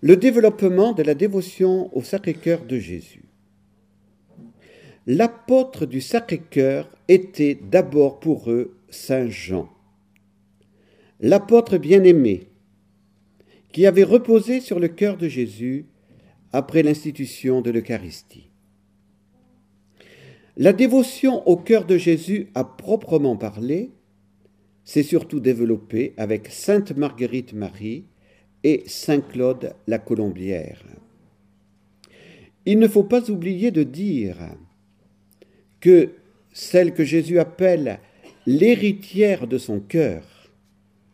le 0.00 0.16
développement 0.16 0.92
de 0.92 1.02
la 1.02 1.14
dévotion 1.14 1.94
au 1.96 2.02
Sacré-Cœur 2.02 2.64
de 2.64 2.78
Jésus. 2.78 3.24
L'apôtre 5.06 5.86
du 5.86 6.00
Sacré-Cœur 6.00 6.88
était 7.08 7.54
d'abord 7.54 8.20
pour 8.20 8.50
eux 8.50 8.75
Saint 8.88 9.28
Jean, 9.28 9.68
l'apôtre 11.20 11.78
bien-aimé, 11.78 12.48
qui 13.72 13.86
avait 13.86 14.04
reposé 14.04 14.60
sur 14.60 14.78
le 14.78 14.88
cœur 14.88 15.16
de 15.16 15.28
Jésus 15.28 15.86
après 16.52 16.82
l'institution 16.82 17.60
de 17.60 17.70
l'Eucharistie. 17.70 18.50
La 20.56 20.72
dévotion 20.72 21.46
au 21.46 21.56
cœur 21.56 21.84
de 21.84 21.98
Jésus 21.98 22.48
à 22.54 22.64
proprement 22.64 23.36
parler 23.36 23.90
s'est 24.84 25.02
surtout 25.02 25.40
développé 25.40 26.14
avec 26.16 26.48
Sainte 26.48 26.96
Marguerite 26.96 27.52
Marie 27.52 28.06
et 28.64 28.84
Saint 28.86 29.20
Claude 29.20 29.74
la 29.86 29.98
Colombière. 29.98 30.82
Il 32.64 32.78
ne 32.78 32.88
faut 32.88 33.04
pas 33.04 33.30
oublier 33.30 33.70
de 33.70 33.82
dire 33.82 34.38
que 35.80 36.12
celle 36.52 36.94
que 36.94 37.04
Jésus 37.04 37.38
appelle 37.38 38.00
l'héritière 38.46 39.46
de 39.46 39.58
son 39.58 39.80
cœur, 39.80 40.22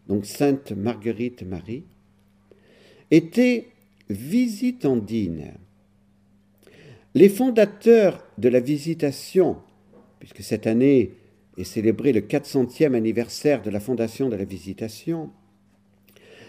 donc 0.07 0.27
Sainte 0.27 0.73
Marguerite 0.73 1.43
Marie, 1.43 1.85
était 3.11 3.69
visitandine. 4.11 5.55
Les 7.15 7.29
fondateurs 7.29 8.27
de 8.39 8.49
la 8.49 8.61
visitation, 8.61 9.57
puisque 10.19 10.43
cette 10.43 10.67
année 10.67 11.13
et 11.59 11.65
célébrer 11.65 12.13
le 12.13 12.21
400e 12.21 12.95
anniversaire 12.95 13.63
de 13.63 13.71
la 13.71 13.81
fondation 13.81 14.29
de 14.29 14.37
la 14.37 14.45
Visitation, 14.45 15.31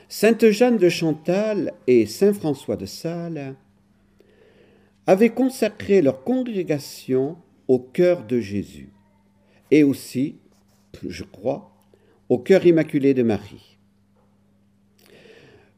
Sainte 0.08 0.50
Jeanne 0.50 0.78
de 0.78 0.90
Chantal 0.90 1.74
et 1.88 2.06
Saint 2.06 2.34
François 2.34 2.78
de 2.78 2.86
Sales 2.86 3.56
avaient 5.08 5.32
consacré 5.32 6.02
leur 6.02 6.24
congrégation 6.24 7.38
au 7.68 7.80
cœur 7.80 8.26
de 8.26 8.40
Jésus 8.40 8.90
et 9.72 9.84
aussi, 9.84 10.38
je 11.08 11.24
crois, 11.24 11.72
au 12.30 12.40
cœur 12.40 12.66
immaculé 12.66 13.14
de 13.14 13.24
Marie. 13.24 13.78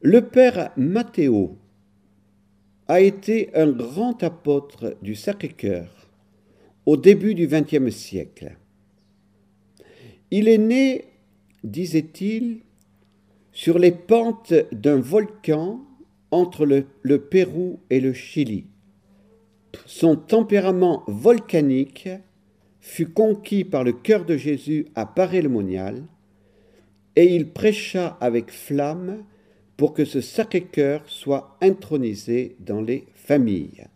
Le 0.02 0.22
père 0.22 0.70
Matthéo 0.76 1.58
a 2.88 3.00
été 3.00 3.50
un 3.54 3.70
grand 3.70 4.22
apôtre 4.22 4.96
du 5.02 5.14
Sacré-Cœur 5.14 6.08
au 6.84 6.96
début 6.96 7.34
du 7.34 7.48
XXe 7.48 7.94
siècle. 7.94 8.56
Il 10.30 10.48
est 10.48 10.58
né, 10.58 11.04
disait-il, 11.64 12.60
sur 13.52 13.78
les 13.78 13.90
pentes 13.90 14.54
d'un 14.70 15.00
volcan 15.00 15.80
entre 16.30 16.66
le, 16.66 16.86
le, 17.02 17.20
Pérou 17.20 17.80
et 17.90 18.00
le 18.00 18.12
Chili. 18.12 18.66
Son 19.86 20.16
tempérament 20.16 21.04
volcanique 21.06 22.08
fut 22.86 23.08
conquis 23.08 23.64
par 23.64 23.82
le 23.82 23.92
cœur 23.92 24.24
de 24.24 24.36
Jésus 24.36 24.86
à 24.94 25.06
Paray-le-Monial, 25.06 26.04
et 27.16 27.34
il 27.34 27.48
prêcha 27.48 28.16
avec 28.20 28.52
flamme 28.52 29.24
pour 29.76 29.92
que 29.92 30.04
ce 30.04 30.20
Sacré-Cœur 30.20 31.02
soit 31.06 31.58
intronisé 31.60 32.54
dans 32.60 32.80
les 32.80 33.06
familles. 33.12 33.86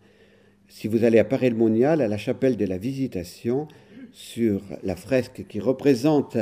Si 0.67 0.89
vous 0.89 1.05
allez 1.05 1.21
à 1.21 1.25
Paray-le-Monial, 1.25 2.01
à 2.01 2.09
la 2.09 2.19
chapelle 2.19 2.57
de 2.57 2.67
la 2.67 2.79
Visitation, 2.79 3.69
sur 4.11 4.61
la 4.83 4.97
fresque 4.97 5.45
qui 5.49 5.61
représente 5.61 6.37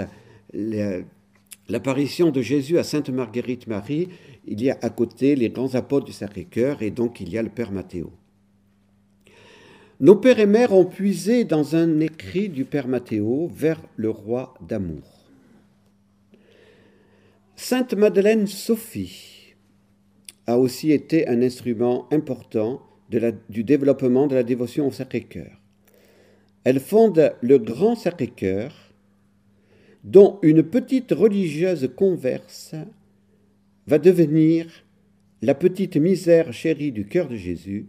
l'apparition 1.68 2.30
de 2.30 2.40
Jésus 2.40 2.78
à 2.78 2.82
Sainte 2.82 3.10
Marguerite 3.10 3.66
Marie, 3.66 4.08
il 4.46 4.62
y 4.62 4.70
a 4.70 4.78
à 4.80 4.88
côté 4.88 5.36
les 5.36 5.50
grands 5.50 5.74
apôtres 5.74 6.06
du 6.06 6.12
Sacré-Cœur 6.12 6.80
et 6.80 6.90
donc 6.90 7.20
il 7.20 7.28
y 7.28 7.36
a 7.36 7.42
le 7.42 7.50
Père 7.50 7.72
Mathéo. 7.72 8.10
Nos 10.00 10.14
pères 10.14 10.38
et 10.38 10.46
mères 10.46 10.72
ont 10.72 10.84
puisé 10.84 11.44
dans 11.44 11.74
un 11.74 11.98
écrit 11.98 12.48
du 12.48 12.64
Père 12.64 12.86
Mathéo 12.86 13.50
vers 13.52 13.82
le 13.96 14.10
roi 14.10 14.54
d'amour. 14.60 15.02
Sainte 17.56 17.94
Madeleine 17.94 18.46
Sophie 18.46 19.56
a 20.46 20.56
aussi 20.56 20.92
été 20.92 21.26
un 21.26 21.42
instrument 21.42 22.06
important 22.12 22.80
du 23.10 23.64
développement 23.64 24.28
de 24.28 24.36
la 24.36 24.44
dévotion 24.44 24.86
au 24.86 24.92
Sacré-Cœur. 24.92 25.60
Elle 26.62 26.78
fonde 26.78 27.34
le 27.40 27.58
Grand 27.58 27.96
Sacré-Cœur, 27.96 28.72
dont 30.04 30.38
une 30.42 30.62
petite 30.62 31.10
religieuse 31.10 31.90
converse 31.96 32.76
va 33.88 33.98
devenir 33.98 34.66
la 35.42 35.56
petite 35.56 35.96
misère 35.96 36.52
chérie 36.52 36.92
du 36.92 37.06
cœur 37.06 37.28
de 37.28 37.36
Jésus, 37.36 37.88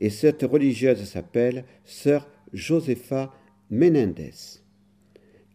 et 0.00 0.10
cette 0.10 0.42
religieuse 0.42 1.04
s'appelle 1.04 1.64
Sœur 1.84 2.28
Josepha 2.52 3.32
Menendez, 3.70 4.32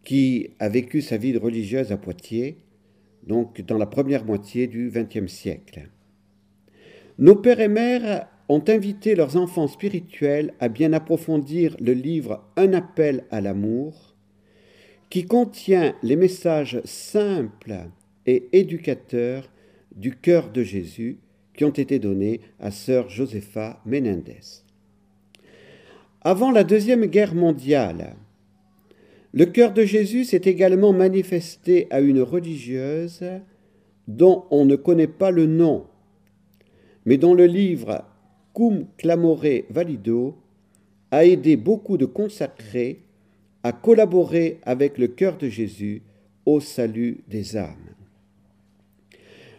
qui 0.03 0.51
a 0.59 0.69
vécu 0.69 1.01
sa 1.01 1.17
vie 1.17 1.33
de 1.33 1.39
religieuse 1.39 1.91
à 1.91 1.97
Poitiers, 1.97 2.57
donc 3.23 3.61
dans 3.61 3.77
la 3.77 3.87
première 3.87 4.23
moitié 4.23 4.67
du 4.67 4.91
XXe 4.91 5.31
siècle. 5.31 5.89
Nos 7.17 7.35
pères 7.35 7.59
et 7.59 7.67
mères 7.67 8.27
ont 8.47 8.63
invité 8.67 9.15
leurs 9.15 9.35
enfants 9.37 9.67
spirituels 9.67 10.53
à 10.59 10.69
bien 10.69 10.93
approfondir 10.93 11.75
le 11.79 11.93
livre 11.93 12.45
Un 12.55 12.73
appel 12.73 13.25
à 13.31 13.41
l'amour, 13.41 14.15
qui 15.09 15.25
contient 15.25 15.95
les 16.03 16.15
messages 16.15 16.81
simples 16.83 17.89
et 18.25 18.47
éducateurs 18.53 19.49
du 19.95 20.15
cœur 20.15 20.51
de 20.51 20.61
Jésus 20.61 21.19
qui 21.55 21.63
ont 21.63 21.69
été 21.69 21.99
donnés 21.99 22.41
à 22.59 22.71
sœur 22.71 23.09
Josepha 23.09 23.81
Menendez. 23.85 24.63
Avant 26.21 26.51
la 26.51 26.63
Deuxième 26.63 27.05
Guerre 27.05 27.35
mondiale, 27.35 28.15
le 29.33 29.45
cœur 29.45 29.73
de 29.73 29.83
Jésus 29.83 30.23
s'est 30.23 30.41
également 30.45 30.93
manifesté 30.93 31.87
à 31.91 31.99
une 31.99 32.21
religieuse 32.21 33.23
dont 34.07 34.45
on 34.49 34.65
ne 34.65 34.75
connaît 34.75 35.07
pas 35.07 35.31
le 35.31 35.45
nom, 35.45 35.85
mais 37.05 37.17
dont 37.17 37.33
le 37.33 37.45
livre 37.45 38.03
Cum 38.53 38.87
clamore 38.97 39.43
valido 39.69 40.37
a 41.11 41.25
aidé 41.25 41.57
beaucoup 41.57 41.97
de 41.97 42.05
consacrés 42.05 43.01
à 43.63 43.71
collaborer 43.71 44.59
avec 44.63 44.97
le 44.97 45.07
cœur 45.07 45.37
de 45.37 45.49
Jésus 45.49 46.03
au 46.45 46.59
salut 46.59 47.23
des 47.27 47.57
âmes. 47.57 47.94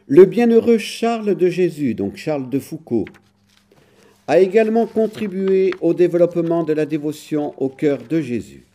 Le 0.09 0.25
bienheureux 0.25 0.79
Charles 0.79 1.35
de 1.35 1.49
Jésus, 1.49 1.95
donc 1.95 2.15
Charles 2.15 2.49
de 2.49 2.61
Foucault, 2.61 3.07
a 4.29 4.39
également 4.39 4.87
contribué 4.87 5.75
au 5.81 5.95
développement 5.95 6.63
de 6.63 6.73
la 6.73 6.87
dévotion 6.87 7.61
au 7.61 7.69
cœur 7.69 7.99
de 8.09 8.21
Jésus. 8.21 8.67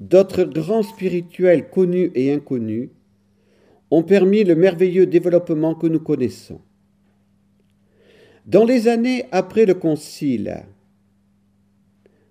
D'autres 0.00 0.44
grands 0.44 0.82
spirituels 0.82 1.68
connus 1.68 2.10
et 2.14 2.32
inconnus 2.32 2.88
ont 3.90 4.02
permis 4.02 4.42
le 4.42 4.54
merveilleux 4.54 5.04
développement 5.04 5.74
que 5.74 5.86
nous 5.86 6.00
connaissons. 6.00 6.62
Dans 8.46 8.64
les 8.64 8.88
années 8.88 9.26
après 9.32 9.66
le 9.66 9.74
Concile, 9.74 10.64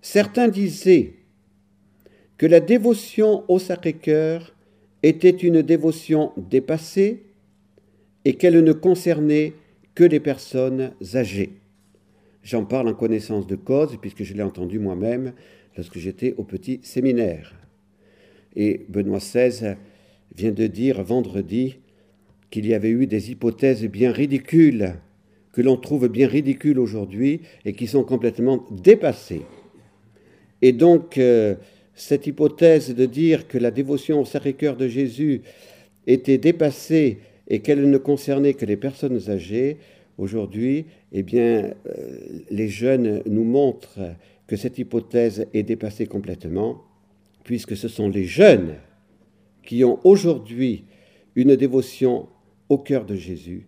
certains 0.02 0.48
disaient 0.48 1.14
que 2.40 2.48
la 2.48 2.62
dévotion 2.62 3.44
au 3.48 3.60
Sacré-Cœur 3.60 4.56
était 5.04 5.30
une 5.30 5.62
dévotion 5.62 6.32
dépassée 6.36 7.27
et 8.28 8.34
qu'elle 8.34 8.62
ne 8.62 8.74
concernait 8.74 9.54
que 9.96 10.04
les 10.04 10.20
personnes 10.20 10.92
âgées. 11.16 11.52
J'en 12.44 12.66
parle 12.66 12.90
en 12.90 12.94
connaissance 12.94 13.48
de 13.48 13.56
cause 13.56 13.98
puisque 14.02 14.24
je 14.24 14.34
l'ai 14.34 14.44
entendu 14.44 14.80
moi-même 14.80 15.32
lorsque 15.78 15.98
j'étais 15.98 16.36
au 16.36 16.44
petit 16.44 16.82
séminaire. 16.84 17.56
Et 18.54 18.86
Benoît 18.90 19.20
XVI 19.20 19.76
vient 20.36 20.52
de 20.52 20.68
dire 20.68 21.02
vendredi 21.04 21.78
qu'il 22.50 22.66
y 22.66 22.74
avait 22.74 22.90
eu 22.90 23.08
des 23.08 23.32
hypothèses 23.32 23.86
bien 23.86 24.12
ridicules 24.12 24.96
que 25.54 25.62
l'on 25.62 25.78
trouve 25.78 26.10
bien 26.10 26.28
ridicules 26.28 26.80
aujourd'hui 26.80 27.40
et 27.64 27.72
qui 27.72 27.88
sont 27.88 28.04
complètement 28.04 28.66
dépassées. 28.72 29.44
Et 30.62 30.74
donc, 30.74 31.18
euh, 31.18 31.56
cette 31.96 32.28
hypothèse 32.28 32.94
de 32.94 33.06
dire 33.06 33.48
que 33.48 33.58
la 33.58 33.72
dévotion 33.72 34.20
au 34.20 34.26
Sacré-Cœur 34.26 34.76
de 34.76 34.90
Jésus 34.90 35.44
était 36.08 36.38
dépassée 36.38 37.20
et 37.48 37.60
qu'elle 37.60 37.90
ne 37.90 37.98
concernait 37.98 38.54
que 38.54 38.66
les 38.66 38.78
personnes 38.78 39.30
âgées, 39.30 39.78
aujourd'hui, 40.18 40.86
eh 41.12 41.24
bien, 41.24 41.74
euh, 41.88 42.20
les 42.50 42.68
jeunes 42.68 43.22
nous 43.26 43.44
montrent 43.44 44.00
que 44.48 44.56
cette 44.56 44.78
hypothèse 44.78 45.48
est 45.54 45.64
dépassée 45.64 46.08
complètement, 46.08 46.84
puisque 47.44 47.78
ce 47.78 47.88
sont 47.88 48.10
les 48.10 48.26
jeunes 48.26 48.76
qui 49.64 49.84
ont 49.84 50.00
aujourd'hui 50.04 50.86
une 51.36 51.56
dévotion 51.56 52.28
au 52.70 52.78
cœur 52.78 53.06
de 53.06 53.16
Jésus 53.16 53.68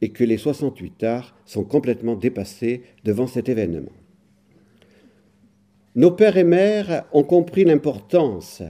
et 0.00 0.10
que 0.10 0.24
les 0.24 0.36
68 0.36 1.02
arts 1.04 1.36
sont 1.46 1.64
complètement 1.64 2.16
dépassés 2.16 2.82
devant 3.04 3.26
cet 3.26 3.48
événement. 3.48 3.92
Nos 5.94 6.10
pères 6.10 6.36
et 6.36 6.44
mères 6.44 7.04
ont 7.12 7.22
compris 7.22 7.64
l'importance 7.64 8.62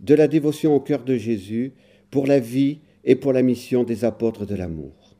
de 0.00 0.14
la 0.14 0.28
dévotion 0.28 0.74
au 0.74 0.80
cœur 0.80 1.04
de 1.04 1.16
Jésus 1.16 1.72
pour 2.10 2.26
la 2.26 2.40
vie 2.40 2.80
et 3.06 3.14
pour 3.14 3.32
la 3.32 3.42
mission 3.42 3.84
des 3.84 4.04
apôtres 4.04 4.44
de 4.44 4.56
l'amour. 4.56 5.16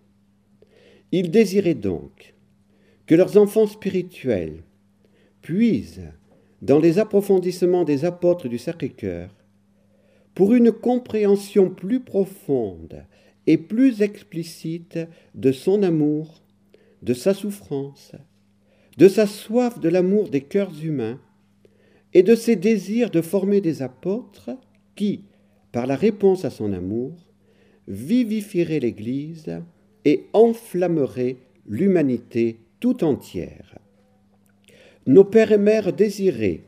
Ils 1.13 1.31
désiraient 1.31 1.75
donc 1.75 2.35
que 3.07 3.15
leurs 3.15 3.39
enfants 3.39 3.69
spirituels 3.69 4.65
puisent 5.41 6.11
dans 6.61 6.81
les 6.81 6.99
approfondissements 6.99 7.85
des 7.85 8.05
apôtres 8.05 8.49
du 8.49 8.59
Sacré-Cœur 8.59 9.31
pour 10.35 10.53
une 10.53 10.73
compréhension 10.73 11.71
plus 11.71 12.01
profonde 12.01 13.05
et 13.47 13.57
plus 13.57 14.03
explicite 14.03 14.99
de 15.37 15.53
son 15.53 15.85
amour, 15.85 16.43
de 17.03 17.15
sa 17.15 17.35
souffrance, 17.35 18.13
de 18.99 19.07
sa 19.07 19.27
soif 19.27 19.79
de 19.79 19.89
l'amour 19.89 20.29
des 20.29 20.41
cœurs 20.41 20.73
humains 20.83 21.21
et 22.13 22.25
de 22.25 22.35
ses 22.35 22.57
désirs 22.57 23.11
de 23.11 23.21
former 23.21 23.61
des 23.61 23.83
apôtres 23.83 24.51
qui, 24.97 25.25
par 25.71 25.87
la 25.87 25.95
réponse 25.95 26.45
à 26.45 26.51
son 26.51 26.73
amour, 26.73 27.26
vivifieraient 27.89 28.81
l'Église 28.81 29.61
et 30.05 30.27
enflammeraient 30.33 31.37
l'humanité 31.67 32.59
tout 32.81 33.05
entière. 33.05 33.79
Nos 35.07 35.25
pères 35.25 35.53
et 35.53 35.59
mères 35.59 35.93
désiraient 35.93 36.63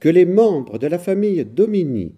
que 0.00 0.08
les 0.08 0.26
membres 0.26 0.78
de 0.78 0.86
la 0.86 0.98
famille 0.98 1.44
Domini 1.44 2.14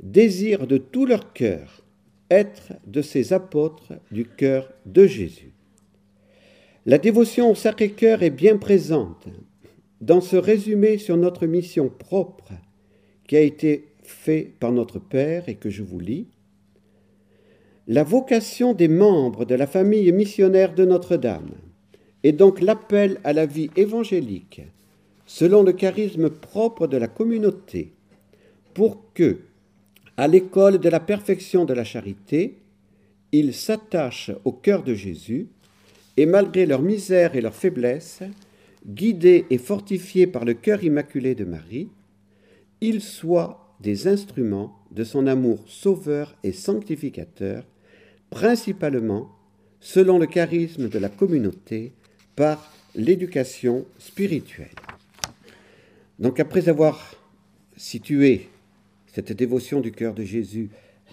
désirent 0.00 0.66
de 0.66 0.78
tout 0.78 1.06
leur 1.06 1.32
cœur 1.32 1.82
être 2.30 2.72
de 2.86 3.02
ces 3.02 3.32
apôtres 3.32 3.92
du 4.10 4.24
cœur 4.24 4.72
de 4.86 5.06
Jésus. 5.06 5.52
La 6.86 6.98
dévotion 6.98 7.50
au 7.50 7.54
Sacré-Cœur 7.54 8.22
est 8.22 8.30
bien 8.30 8.56
présente 8.56 9.28
dans 10.00 10.20
ce 10.20 10.36
résumé 10.36 10.98
sur 10.98 11.16
notre 11.16 11.46
mission 11.46 11.88
propre 11.88 12.52
qui 13.28 13.36
a 13.36 13.40
été 13.40 13.88
fait 14.02 14.52
par 14.58 14.72
notre 14.72 14.98
Père 14.98 15.48
et 15.48 15.54
que 15.54 15.70
je 15.70 15.82
vous 15.82 16.00
lis. 16.00 16.26
La 17.88 18.04
vocation 18.04 18.74
des 18.74 18.88
membres 18.88 19.44
de 19.44 19.54
la 19.54 19.66
famille 19.66 20.12
missionnaire 20.12 20.74
de 20.74 20.84
Notre-Dame 20.84 21.50
est 22.22 22.32
donc 22.32 22.60
l'appel 22.60 23.18
à 23.24 23.32
la 23.32 23.46
vie 23.46 23.70
évangélique 23.76 24.62
selon 25.26 25.62
le 25.62 25.72
charisme 25.72 26.30
propre 26.30 26.86
de 26.86 26.96
la 26.96 27.08
communauté 27.08 27.92
pour 28.74 29.12
que, 29.14 29.40
à 30.16 30.28
l'école 30.28 30.78
de 30.78 30.88
la 30.88 31.00
perfection 31.00 31.64
de 31.64 31.72
la 31.72 31.84
charité, 31.84 32.58
ils 33.32 33.54
s'attachent 33.54 34.30
au 34.44 34.52
cœur 34.52 34.82
de 34.82 34.94
Jésus 34.94 35.48
et 36.16 36.26
malgré 36.26 36.66
leur 36.66 36.82
misère 36.82 37.34
et 37.34 37.40
leur 37.40 37.54
faiblesse, 37.54 38.20
guidés 38.86 39.46
et 39.50 39.58
fortifiés 39.58 40.26
par 40.26 40.44
le 40.44 40.54
cœur 40.54 40.84
immaculé 40.84 41.34
de 41.34 41.44
Marie, 41.44 41.88
ils 42.80 43.00
soient 43.00 43.74
des 43.80 44.06
instruments 44.08 44.76
de 44.90 45.04
son 45.04 45.26
amour 45.26 45.64
sauveur 45.66 46.36
et 46.42 46.52
sanctificateur, 46.52 47.64
principalement 48.32 49.30
selon 49.78 50.18
le 50.18 50.26
charisme 50.26 50.88
de 50.88 50.98
la 50.98 51.10
communauté 51.10 51.92
par 52.34 52.72
l'éducation 52.94 53.84
spirituelle. 53.98 54.74
Donc 56.18 56.40
après 56.40 56.70
avoir 56.70 57.14
situé 57.76 58.48
cette 59.06 59.32
dévotion 59.32 59.80
du 59.80 59.92
cœur 59.92 60.14
de 60.14 60.24
Jésus 60.24 60.70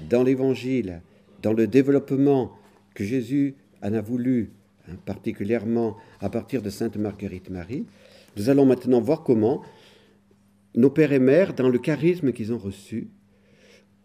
dans 0.10 0.23
l'Évangile, 0.23 1.01
dans 1.41 1.51
le 1.51 1.67
développement 1.67 2.58
que 2.93 3.03
Jésus 3.03 3.55
en 3.84 3.93
a 3.93 4.01
voulu, 4.01 4.51
hein, 4.88 4.95
particulièrement 5.05 5.97
à 6.21 6.29
partir 6.29 6.62
de 6.62 6.69
Sainte 6.69 6.95
Marguerite 6.95 7.49
Marie, 7.49 7.86
nous 8.38 8.49
allons 8.49 8.65
maintenant 8.65 9.01
voir 9.01 9.23
comment 9.23 9.62
nos 10.73 10.89
pères 10.89 11.12
et 11.12 11.19
mères, 11.19 11.53
dans 11.53 11.67
le 11.67 11.79
charisme 11.79 12.32
qu'ils 12.32 12.53
ont 12.53 12.58
reçu, 12.58 13.10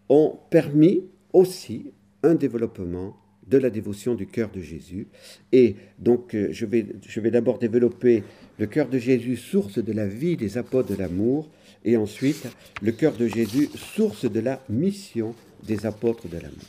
ont 0.09 0.37
permis 0.51 1.05
aussi 1.33 1.93
un 2.25 2.35
développement 2.35 3.17
de 3.47 3.59
la 3.59 3.71
dévotion 3.71 4.15
du 4.15 4.27
cœur 4.27 4.51
de 4.51 4.61
Jésus. 4.61 5.07
Et 5.53 5.77
donc, 5.99 6.35
euh, 6.35 6.49
je 6.51 6.65
vais, 6.67 6.87
je 7.07 7.21
vais 7.21 7.31
d'abord 7.31 7.59
développer 7.59 8.23
le 8.59 8.67
cœur 8.67 8.89
de 8.89 8.99
Jésus, 8.99 9.37
source 9.37 9.79
de 9.79 9.93
la 9.93 10.07
vie 10.07 10.37
des 10.37 10.57
apôtres 10.57 10.91
de 10.91 10.97
l'amour, 10.97 11.51
et 11.85 11.97
ensuite 11.97 12.47
le 12.83 12.93
cœur 12.93 13.15
de 13.15 13.27
Jésus, 13.27 13.69
source 13.75 14.31
de 14.31 14.41
la 14.41 14.63
mission 14.69 15.35
des 15.67 15.85
apôtres 15.85 16.29
de 16.29 16.39
l'amour. 16.39 16.65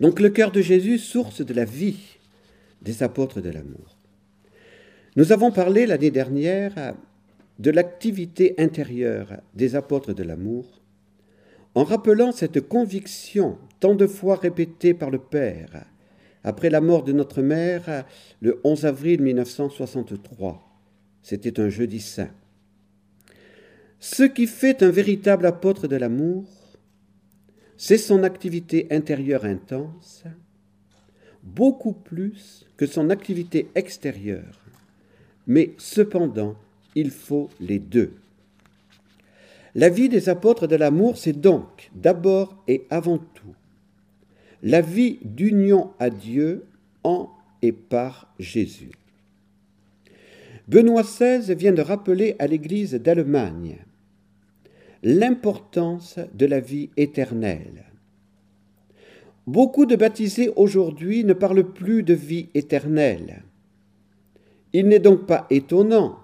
Donc, 0.00 0.18
le 0.20 0.30
cœur 0.30 0.50
de 0.50 0.62
Jésus, 0.62 0.98
source 0.98 1.44
de 1.44 1.52
la 1.52 1.66
vie 1.66 2.18
des 2.80 3.02
apôtres 3.02 3.42
de 3.42 3.50
l'amour. 3.50 3.98
Nous 5.16 5.32
avons 5.32 5.52
parlé 5.52 5.86
l'année 5.86 6.10
dernière 6.10 6.94
de 7.58 7.70
l'activité 7.70 8.54
intérieure 8.56 9.42
des 9.54 9.76
apôtres 9.76 10.14
de 10.14 10.22
l'amour 10.22 10.79
en 11.74 11.84
rappelant 11.84 12.32
cette 12.32 12.60
conviction 12.68 13.58
tant 13.78 13.94
de 13.94 14.06
fois 14.06 14.36
répétée 14.36 14.94
par 14.94 15.10
le 15.10 15.18
Père 15.18 15.84
après 16.44 16.70
la 16.70 16.80
mort 16.80 17.04
de 17.04 17.12
notre 17.12 17.42
mère 17.42 18.04
le 18.40 18.60
11 18.64 18.86
avril 18.86 19.22
1963. 19.22 20.66
C'était 21.22 21.60
un 21.60 21.68
jeudi 21.68 22.00
saint. 22.00 22.30
Ce 23.98 24.22
qui 24.22 24.46
fait 24.46 24.82
un 24.82 24.90
véritable 24.90 25.44
apôtre 25.46 25.86
de 25.86 25.96
l'amour, 25.96 26.44
c'est 27.76 27.98
son 27.98 28.22
activité 28.22 28.86
intérieure 28.90 29.44
intense, 29.44 30.24
beaucoup 31.42 31.92
plus 31.92 32.66
que 32.76 32.86
son 32.86 33.10
activité 33.10 33.68
extérieure. 33.74 34.60
Mais 35.46 35.74
cependant, 35.78 36.56
il 36.94 37.10
faut 37.10 37.50
les 37.60 37.78
deux. 37.78 38.14
La 39.74 39.88
vie 39.88 40.08
des 40.08 40.28
apôtres 40.28 40.66
de 40.66 40.76
l'amour, 40.76 41.16
c'est 41.16 41.40
donc 41.40 41.90
d'abord 41.94 42.62
et 42.66 42.86
avant 42.90 43.18
tout 43.18 43.54
la 44.62 44.80
vie 44.80 45.18
d'union 45.22 45.92
à 45.98 46.10
Dieu 46.10 46.66
en 47.04 47.30
et 47.62 47.72
par 47.72 48.32
Jésus. 48.38 48.92
Benoît 50.68 51.02
XVI 51.02 51.54
vient 51.54 51.72
de 51.72 51.82
rappeler 51.82 52.36
à 52.38 52.46
l'Église 52.46 52.94
d'Allemagne 52.94 53.78
l'importance 55.02 56.18
de 56.34 56.46
la 56.46 56.60
vie 56.60 56.90
éternelle. 56.96 57.86
Beaucoup 59.46 59.86
de 59.86 59.96
baptisés 59.96 60.52
aujourd'hui 60.56 61.24
ne 61.24 61.32
parlent 61.32 61.72
plus 61.72 62.02
de 62.02 62.14
vie 62.14 62.50
éternelle. 62.54 63.42
Il 64.72 64.86
n'est 64.88 64.98
donc 65.00 65.26
pas 65.26 65.46
étonnant 65.50 66.18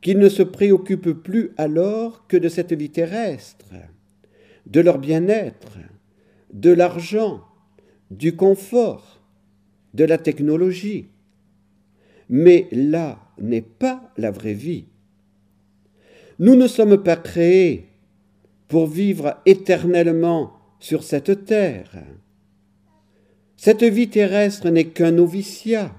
qu'ils 0.00 0.18
ne 0.18 0.28
se 0.28 0.42
préoccupent 0.42 1.12
plus 1.12 1.50
alors 1.56 2.26
que 2.26 2.36
de 2.36 2.48
cette 2.48 2.72
vie 2.72 2.90
terrestre, 2.90 3.74
de 4.66 4.80
leur 4.80 4.98
bien-être, 4.98 5.78
de 6.52 6.70
l'argent, 6.70 7.42
du 8.10 8.36
confort, 8.36 9.20
de 9.94 10.04
la 10.04 10.18
technologie. 10.18 11.08
Mais 12.28 12.68
là 12.70 13.18
n'est 13.38 13.62
pas 13.62 14.12
la 14.16 14.30
vraie 14.30 14.54
vie. 14.54 14.84
Nous 16.38 16.54
ne 16.54 16.68
sommes 16.68 17.02
pas 17.02 17.16
créés 17.16 17.88
pour 18.68 18.86
vivre 18.86 19.36
éternellement 19.46 20.52
sur 20.78 21.02
cette 21.02 21.44
terre. 21.44 21.90
Cette 23.56 23.82
vie 23.82 24.08
terrestre 24.08 24.68
n'est 24.70 24.86
qu'un 24.86 25.10
noviciat. 25.10 25.92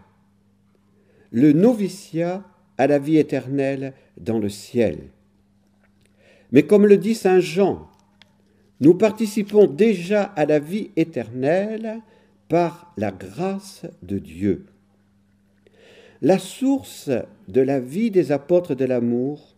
Le 1.32 1.52
noviciat 1.52 2.44
à 2.80 2.88
la 2.88 2.98
vie 2.98 3.18
éternelle 3.18 3.94
dans 4.18 4.40
le 4.40 4.48
ciel. 4.50 5.10
Mais 6.52 6.64
comme 6.64 6.88
le 6.88 6.98
dit 6.98 7.14
Saint 7.14 7.42
Jean, 7.42 7.90
nous 8.80 8.96
participons 8.96 9.68
déjà 9.68 10.24
à 10.24 10.46
la 10.46 10.60
vie 10.60 10.90
éternelle 10.96 12.00
par 12.48 12.94
la 12.96 13.12
grâce 13.12 13.86
de 14.02 14.18
Dieu. 14.18 14.66
La 16.22 16.40
source 16.40 17.10
de 17.50 17.62
la 17.62 17.82
vie 17.82 18.12
des 18.12 18.32
apôtres 18.32 18.76
de 18.76 18.86
l'amour 18.86 19.56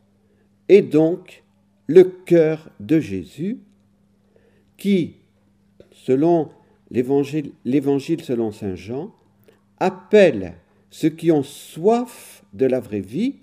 est 0.67 0.81
donc 0.81 1.43
le 1.85 2.03
cœur 2.03 2.69
de 2.79 2.99
Jésus 2.99 3.59
qui, 4.77 5.17
selon 5.91 6.49
l'évangile 6.89 7.53
selon 8.23 8.51
Saint 8.51 8.75
Jean, 8.75 9.13
appelle 9.79 10.55
ceux 10.91 11.09
qui 11.09 11.31
ont 11.31 11.43
soif 11.43 12.43
de 12.53 12.65
la 12.67 12.79
vraie 12.79 12.99
vie, 12.99 13.35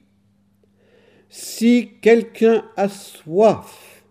si 1.31 1.91
quelqu'un 2.01 2.65
a 2.77 2.89
soif, 2.89 4.05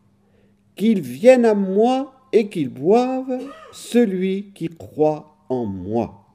qu'il 0.76 1.02
vienne 1.02 1.45
à 1.45 1.54
moi 1.54 2.13
et 2.34 2.50
qu'il 2.50 2.69
boive 2.69 3.39
celui 3.71 4.52
qui 4.54 4.67
croit 4.67 5.38
en 5.50 5.65
moi. 5.65 6.26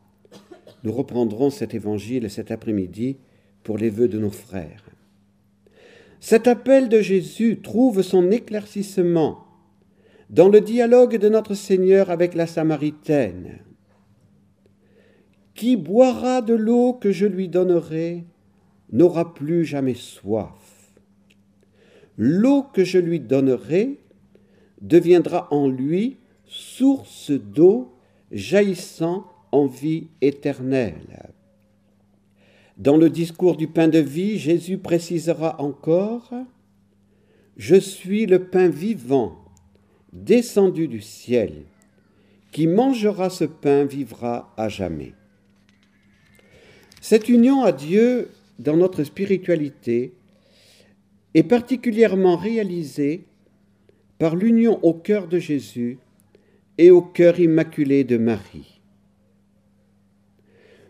Nous 0.85 0.93
reprendrons 0.93 1.51
cet 1.51 1.75
évangile 1.75 2.31
cet 2.31 2.51
après-midi 2.51 3.19
pour 3.63 3.79
les 3.79 3.91
vœux 3.91 4.09
de 4.09 4.19
nos 4.19 4.31
frères. 4.31 4.85
Cet 6.19 6.47
appel 6.47 6.89
de 6.89 7.01
Jésus 7.01 7.61
trouve 7.63 8.03
son 8.03 8.31
éclaircissement 8.31 9.45
dans 10.31 10.49
le 10.49 10.61
dialogue 10.61 11.19
de 11.19 11.29
notre 11.29 11.55
Seigneur 11.55 12.11
avec 12.11 12.35
la 12.35 12.47
Samaritaine. 12.47 13.59
Qui 15.55 15.77
boira 15.77 16.43
de 16.43 16.55
l'eau 16.55 16.95
que 16.95 17.13
je 17.13 17.27
lui 17.27 17.49
donnerai 17.49 18.25
n'aura 18.91 19.35
plus 19.35 19.65
jamais 19.65 19.95
soif. 19.95 20.93
L'eau 22.17 22.63
que 22.63 22.85
je 22.85 22.99
lui 22.99 23.21
donnerai 23.21 23.99
deviendra 24.81 25.49
en 25.51 25.69
lui 25.69 26.19
source 26.47 27.31
d'eau 27.31 27.95
jaillissant 28.31 29.27
en 29.51 29.67
vie 29.67 30.09
éternelle. 30.21 31.33
Dans 32.79 32.97
le 32.97 33.11
discours 33.11 33.57
du 33.57 33.69
pain 33.69 33.89
de 33.89 33.99
vie, 33.99 34.39
Jésus 34.39 34.79
précisera 34.79 35.61
encore 35.61 36.33
Je 37.57 37.77
suis 37.77 38.27
le 38.27 38.47
pain 38.47 38.69
vivant, 38.69 39.39
descendu 40.13 40.89
du 40.89 41.01
ciel. 41.01 41.65
Qui 42.51 42.67
mangera 42.67 43.31
ce 43.31 43.45
pain 43.45 43.85
vivra 43.85 44.53
à 44.57 44.69
jamais. 44.69 45.15
Cette 47.03 47.29
union 47.29 47.65
à 47.65 47.73
Dieu 47.73 48.31
dans 48.61 48.77
notre 48.77 49.03
spiritualité 49.03 50.15
est 51.35 51.43
particulièrement 51.43 52.37
réalisée 52.37 53.25
par 54.21 54.37
l'union 54.37 54.79
au 54.85 54.95
cœur 54.95 55.27
de 55.27 55.41
Jésus 55.41 55.99
et 56.79 56.93
au 56.93 57.03
cœur 57.03 57.41
immaculé 57.41 58.05
de 58.05 58.19
Marie. 58.19 58.81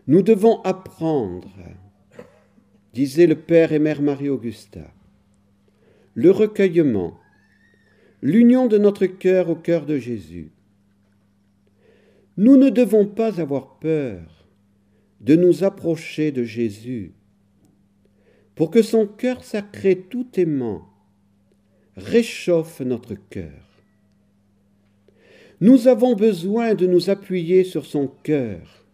Nous 0.05 0.21
devons 0.21 0.61
apprendre, 0.61 1.57
disait 2.93 3.25
le 3.25 3.35
Père 3.35 3.73
et 3.73 3.79
Mère 3.79 4.03
Marie-Augusta, 4.03 4.91
le 6.13 6.29
recueillement, 6.29 7.17
l'union 8.21 8.67
de 8.67 8.77
notre 8.77 9.07
cœur 9.07 9.49
au 9.49 9.55
cœur 9.55 9.87
de 9.87 9.97
Jésus. 9.97 10.51
Nous 12.37 12.55
ne 12.55 12.69
devons 12.69 13.07
pas 13.07 13.41
avoir 13.41 13.79
peur 13.79 14.42
de 15.23 15.35
nous 15.35 15.63
approcher 15.63 16.31
de 16.31 16.43
Jésus, 16.43 17.13
pour 18.55 18.69
que 18.69 18.81
son 18.81 19.07
cœur 19.07 19.43
sacré 19.43 19.97
tout 19.97 20.27
aimant 20.35 20.87
réchauffe 21.95 22.81
notre 22.81 23.15
cœur. 23.15 23.63
Nous 25.61 25.87
avons 25.87 26.15
besoin 26.15 26.73
de 26.75 26.85
nous 26.85 27.09
appuyer 27.09 27.63
sur 27.63 27.85
son 27.85 28.07
cœur, 28.23 28.85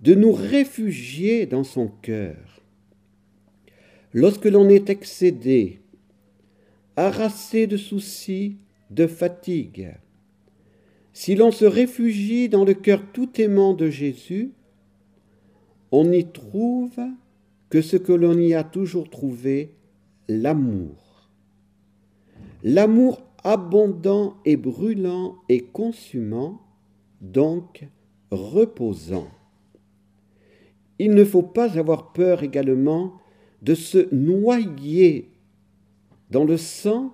de 0.00 0.14
nous 0.14 0.32
réfugier 0.32 1.44
dans 1.46 1.64
son 1.64 1.88
cœur. 1.88 2.62
Lorsque 4.12 4.44
l'on 4.44 4.68
est 4.68 4.90
excédé, 4.90 5.80
harassé 6.96 7.66
de 7.66 7.76
soucis, 7.76 8.56
de 8.90 9.06
fatigue, 9.06 9.94
si 11.12 11.34
l'on 11.34 11.50
se 11.50 11.64
réfugie 11.64 12.48
dans 12.48 12.64
le 12.64 12.74
cœur 12.74 13.02
tout 13.12 13.40
aimant 13.40 13.74
de 13.74 13.90
Jésus, 13.90 14.52
on 15.92 16.04
n'y 16.04 16.26
trouve 16.26 16.98
que 17.68 17.82
ce 17.82 17.96
que 17.96 18.12
l'on 18.12 18.38
y 18.38 18.54
a 18.54 18.64
toujours 18.64 19.08
trouvé, 19.10 19.74
l'amour. 20.28 21.30
L'amour 22.62 23.22
abondant 23.42 24.36
et 24.44 24.56
brûlant 24.56 25.36
et 25.48 25.60
consumant, 25.60 26.60
donc 27.20 27.86
reposant. 28.30 29.28
Il 30.98 31.14
ne 31.14 31.24
faut 31.24 31.42
pas 31.42 31.78
avoir 31.78 32.12
peur 32.12 32.42
également 32.42 33.14
de 33.62 33.74
se 33.74 34.12
noyer 34.14 35.30
dans 36.30 36.44
le 36.44 36.56
sang 36.56 37.12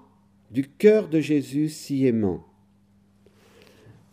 du 0.51 0.69
cœur 0.69 1.09
de 1.09 1.21
Jésus 1.21 1.69
si 1.69 2.07
aimant. 2.07 2.45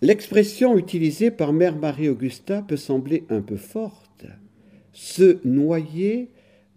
L'expression 0.01 0.77
utilisée 0.77 1.31
par 1.31 1.53
Mère 1.53 1.77
Marie-Augusta 1.77 2.61
peut 2.61 2.77
sembler 2.77 3.23
un 3.29 3.41
peu 3.41 3.55
forte, 3.55 4.02
se 4.93 5.45
noyer 5.45 6.29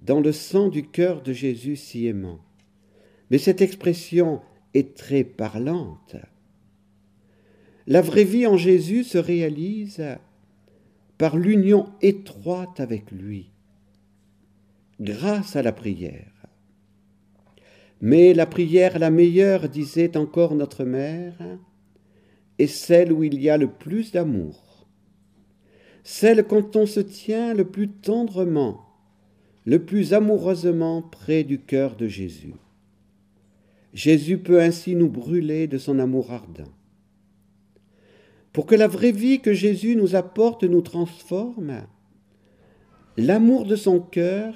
dans 0.02 0.20
le 0.20 0.32
sang 0.32 0.68
du 0.68 0.86
cœur 0.86 1.22
de 1.22 1.32
Jésus 1.32 1.76
si 1.76 2.06
aimant. 2.06 2.40
Mais 3.30 3.38
cette 3.38 3.60
expression 3.60 4.40
est 4.74 4.96
très 4.96 5.24
parlante. 5.24 6.16
La 7.86 8.02
vraie 8.02 8.24
vie 8.24 8.46
en 8.46 8.56
Jésus 8.56 9.04
se 9.04 9.18
réalise 9.18 10.02
par 11.18 11.36
l'union 11.36 11.86
étroite 12.02 12.80
avec 12.80 13.10
lui, 13.10 13.50
grâce 15.00 15.56
à 15.56 15.62
la 15.62 15.72
prière. 15.72 16.32
Mais 18.00 18.34
la 18.34 18.46
prière 18.46 18.98
la 18.98 19.10
meilleure, 19.10 19.68
disait 19.68 20.16
encore 20.16 20.54
notre 20.54 20.84
mère, 20.84 21.36
est 22.58 22.66
celle 22.66 23.12
où 23.12 23.24
il 23.24 23.40
y 23.40 23.48
a 23.48 23.56
le 23.56 23.68
plus 23.68 24.12
d'amour, 24.12 24.65
celle 26.08 26.46
quand 26.46 26.76
on 26.76 26.86
se 26.86 27.00
tient 27.00 27.52
le 27.52 27.64
plus 27.64 27.88
tendrement, 27.88 28.86
le 29.64 29.84
plus 29.84 30.14
amoureusement 30.14 31.02
près 31.02 31.42
du 31.42 31.58
cœur 31.58 31.96
de 31.96 32.06
Jésus. 32.06 32.54
Jésus 33.92 34.38
peut 34.38 34.60
ainsi 34.60 34.94
nous 34.94 35.08
brûler 35.08 35.66
de 35.66 35.78
son 35.78 35.98
amour 35.98 36.30
ardent. 36.30 36.72
Pour 38.52 38.66
que 38.66 38.76
la 38.76 38.86
vraie 38.86 39.10
vie 39.10 39.40
que 39.40 39.52
Jésus 39.52 39.96
nous 39.96 40.14
apporte 40.14 40.62
nous 40.62 40.80
transforme, 40.80 41.82
l'amour 43.16 43.66
de 43.66 43.74
son 43.74 43.98
cœur 43.98 44.54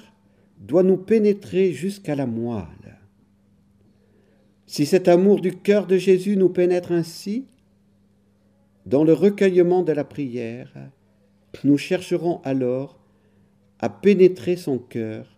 doit 0.57 0.83
nous 0.83 0.95
pénétrer 0.95 1.73
jusqu'à 1.73 2.15
la 2.15 2.27
moelle. 2.27 2.97
Si 4.67 4.85
cet 4.85 5.09
amour 5.09 5.41
du 5.41 5.51
cœur 5.57 5.85
de 5.85 5.97
Jésus 5.97 6.37
nous 6.37 6.47
pénètre 6.47 6.93
ainsi, 6.93 7.45
dans 8.85 9.03
le 9.03 9.11
recueillement 9.11 9.83
de 9.83 9.91
la 9.91 10.05
prière, 10.05 10.71
nous 11.63 11.77
chercherons 11.77 12.41
alors 12.43 12.99
à 13.79 13.89
pénétrer 13.89 14.55
son 14.55 14.77
cœur, 14.77 15.37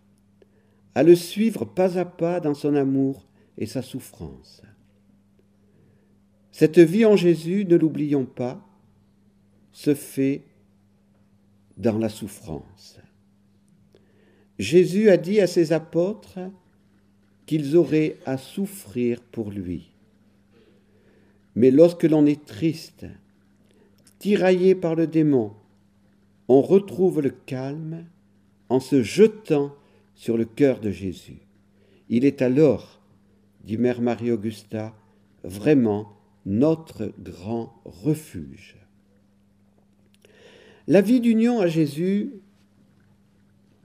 à 0.96 1.04
le 1.04 1.16
suivre 1.16 1.66
pas 1.66 1.98
à 1.98 2.06
pas 2.06 2.40
dans 2.40 2.54
son 2.54 2.76
amour 2.76 3.26
et 3.58 3.66
sa 3.66 3.82
souffrance. 3.82 4.62
Cette 6.52 6.80
vie 6.80 7.06
en 7.06 7.16
Jésus, 7.16 7.66
ne 7.66 7.76
l'oublions 7.76 8.26
pas, 8.26 8.64
se 9.72 9.96
fait 9.96 10.44
dans 11.78 11.98
la 11.98 12.10
souffrance. 12.10 13.00
Jésus 14.60 15.10
a 15.10 15.18
dit 15.18 15.42
à 15.42 15.48
ses 15.48 15.74
apôtres 15.74 16.40
qu'ils 17.48 17.76
auraient 17.76 18.18
à 18.26 18.38
souffrir 18.38 19.22
pour 19.22 19.50
lui. 19.50 19.90
Mais 21.56 21.72
lorsque 21.72 22.04
l'on 22.04 22.26
est 22.26 22.46
triste, 22.46 23.06
tiraillé 24.20 24.76
par 24.76 24.96
le 24.96 25.08
démon, 25.08 25.54
on 26.48 26.62
retrouve 26.62 27.22
le 27.22 27.30
calme 27.30 28.06
en 28.70 28.80
se 28.80 29.04
jetant 29.04 29.76
sur 30.16 30.38
le 30.38 30.46
cœur 30.46 30.80
de 30.80 30.92
Jésus. 30.92 31.48
Il 32.10 32.26
est 32.26 32.42
alors, 32.42 33.02
dit 33.64 33.78
Mère 33.78 34.02
Marie-Augusta, 34.02 34.94
vraiment 35.44 36.14
notre 36.46 37.12
grand 37.20 37.82
refuge. 37.86 38.78
La 40.88 41.02
vie 41.02 41.22
d'union 41.22 41.60
à 41.62 41.68
Jésus 41.68 42.34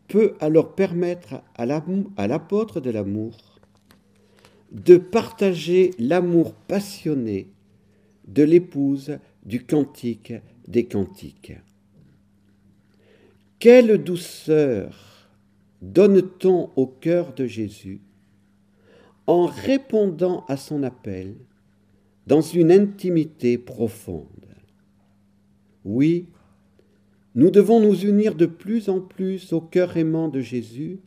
peut 0.08 0.34
alors 0.40 0.74
permettre 0.74 1.42
à 1.54 1.66
l'apôtre 1.66 2.80
de 2.80 2.90
l'amour 2.90 3.58
de 4.72 4.96
partager 4.96 5.92
l'amour 5.98 6.52
passionné 6.54 7.48
de 8.26 8.42
l'épouse 8.42 9.18
du 9.44 9.64
cantique 9.64 10.34
des 10.66 10.84
cantiques. 10.84 11.54
Quelle 13.58 14.02
douceur 14.02 15.28
donne-t-on 15.82 16.70
au 16.76 16.86
cœur 16.86 17.34
de 17.34 17.46
Jésus 17.46 18.00
en 19.26 19.46
répondant 19.46 20.44
à 20.48 20.56
son 20.56 20.82
appel 20.82 21.34
dans 22.26 22.40
une 22.40 22.70
intimité 22.70 23.58
profonde? 23.58 24.26
Oui, 25.84 26.26
nous 27.34 27.50
devons 27.50 27.80
nous 27.80 28.00
unir 28.04 28.34
de 28.34 28.46
plus 28.46 28.88
en 28.88 29.00
plus 29.00 29.52
au 29.52 29.60
cœur 29.60 29.96
aimant 29.96 30.28
de 30.28 30.40
Jésus, 30.40 31.00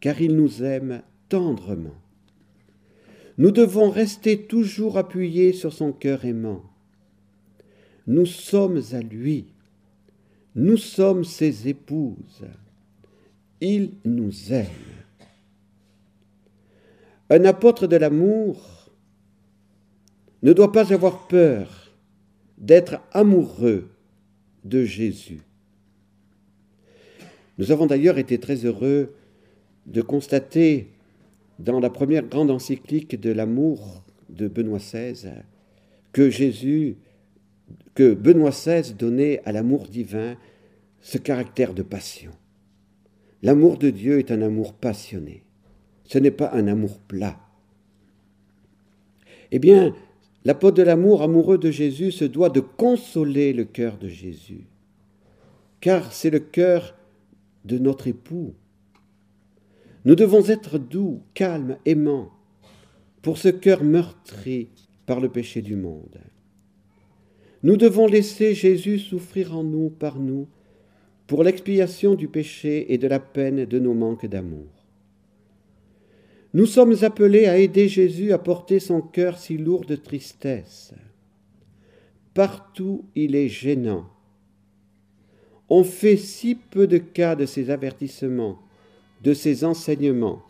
car 0.00 0.20
il 0.20 0.36
nous 0.36 0.62
aime 0.62 1.02
tendrement. 1.28 1.96
Nous 3.38 3.50
devons 3.50 3.90
rester 3.90 4.46
toujours 4.46 4.98
appuyés 4.98 5.52
sur 5.52 5.72
son 5.72 5.92
cœur 5.92 6.24
aimant 6.24 6.64
nous 8.10 8.26
sommes 8.26 8.82
à 8.92 9.00
lui. 9.00 9.49
Nous 10.54 10.76
sommes 10.76 11.24
ses 11.24 11.68
épouses. 11.68 12.44
Il 13.60 13.92
nous 14.04 14.52
aime. 14.52 14.66
Un 17.28 17.44
apôtre 17.44 17.86
de 17.86 17.96
l'amour 17.96 18.90
ne 20.42 20.52
doit 20.52 20.72
pas 20.72 20.92
avoir 20.92 21.28
peur 21.28 21.92
d'être 22.58 23.00
amoureux 23.12 23.88
de 24.64 24.84
Jésus. 24.84 25.42
Nous 27.58 27.70
avons 27.70 27.86
d'ailleurs 27.86 28.18
été 28.18 28.38
très 28.38 28.64
heureux 28.64 29.14
de 29.86 30.02
constater 30.02 30.88
dans 31.58 31.78
la 31.78 31.90
première 31.90 32.24
grande 32.24 32.50
encyclique 32.50 33.20
de 33.20 33.30
l'amour 33.30 34.02
de 34.28 34.48
Benoît 34.48 34.78
XVI 34.78 35.42
que 36.12 36.30
Jésus 36.30 36.96
que 37.94 38.14
Benoît 38.14 38.50
XVI 38.50 38.94
donnait 38.94 39.42
à 39.44 39.52
l'amour 39.52 39.88
divin 39.88 40.36
ce 41.00 41.18
caractère 41.18 41.74
de 41.74 41.82
passion. 41.82 42.32
L'amour 43.42 43.78
de 43.78 43.90
Dieu 43.90 44.18
est 44.18 44.30
un 44.30 44.42
amour 44.42 44.74
passionné. 44.74 45.44
Ce 46.04 46.18
n'est 46.18 46.30
pas 46.30 46.52
un 46.52 46.66
amour 46.66 46.98
plat. 46.98 47.40
Eh 49.50 49.58
bien, 49.58 49.94
l'apôtre 50.44 50.76
de 50.76 50.82
l'amour 50.82 51.22
amoureux 51.22 51.58
de 51.58 51.70
Jésus 51.70 52.12
se 52.12 52.24
doit 52.24 52.50
de 52.50 52.60
consoler 52.60 53.52
le 53.52 53.64
cœur 53.64 53.98
de 53.98 54.08
Jésus, 54.08 54.66
car 55.80 56.12
c'est 56.12 56.30
le 56.30 56.40
cœur 56.40 56.94
de 57.64 57.78
notre 57.78 58.06
époux. 58.08 58.54
Nous 60.04 60.14
devons 60.14 60.48
être 60.48 60.78
doux, 60.78 61.22
calmes, 61.34 61.76
aimants, 61.84 62.30
pour 63.22 63.38
ce 63.38 63.48
cœur 63.48 63.84
meurtri 63.84 64.70
par 65.06 65.20
le 65.20 65.28
péché 65.28 65.62
du 65.62 65.76
monde. 65.76 66.20
Nous 67.62 67.76
devons 67.76 68.06
laisser 68.06 68.54
Jésus 68.54 68.98
souffrir 68.98 69.56
en 69.56 69.62
nous, 69.62 69.90
par 69.90 70.18
nous, 70.18 70.48
pour 71.26 71.44
l'expiation 71.44 72.14
du 72.14 72.26
péché 72.26 72.92
et 72.92 72.98
de 72.98 73.06
la 73.06 73.20
peine 73.20 73.64
de 73.64 73.78
nos 73.78 73.94
manques 73.94 74.26
d'amour. 74.26 74.68
Nous 76.52 76.66
sommes 76.66 76.96
appelés 77.02 77.46
à 77.46 77.58
aider 77.58 77.88
Jésus 77.88 78.32
à 78.32 78.38
porter 78.38 78.80
son 78.80 79.00
cœur 79.00 79.38
si 79.38 79.56
lourd 79.56 79.84
de 79.84 79.94
tristesse. 79.94 80.92
Partout 82.34 83.04
il 83.14 83.36
est 83.36 83.48
gênant. 83.48 84.06
On 85.68 85.84
fait 85.84 86.16
si 86.16 86.56
peu 86.56 86.88
de 86.88 86.98
cas 86.98 87.36
de 87.36 87.46
ses 87.46 87.70
avertissements, 87.70 88.58
de 89.22 89.34
ses 89.34 89.64
enseignements. 89.64 90.42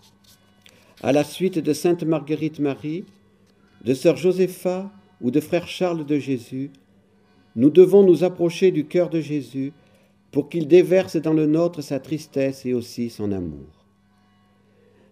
À 1.02 1.12
la 1.12 1.24
suite 1.24 1.58
de 1.58 1.72
Sainte 1.74 2.04
Marguerite 2.04 2.60
Marie, 2.60 3.04
de 3.84 3.92
Sœur 3.92 4.16
Josépha 4.16 4.90
ou 5.20 5.30
de 5.30 5.40
Frère 5.40 5.68
Charles 5.68 6.06
de 6.06 6.18
Jésus, 6.18 6.70
nous 7.56 7.70
devons 7.70 8.02
nous 8.02 8.24
approcher 8.24 8.70
du 8.70 8.86
cœur 8.86 9.10
de 9.10 9.20
Jésus 9.20 9.72
pour 10.30 10.48
qu'il 10.48 10.68
déverse 10.68 11.16
dans 11.16 11.32
le 11.32 11.46
nôtre 11.46 11.82
sa 11.82 11.98
tristesse 11.98 12.64
et 12.64 12.74
aussi 12.74 13.10
son 13.10 13.32
amour. 13.32 13.86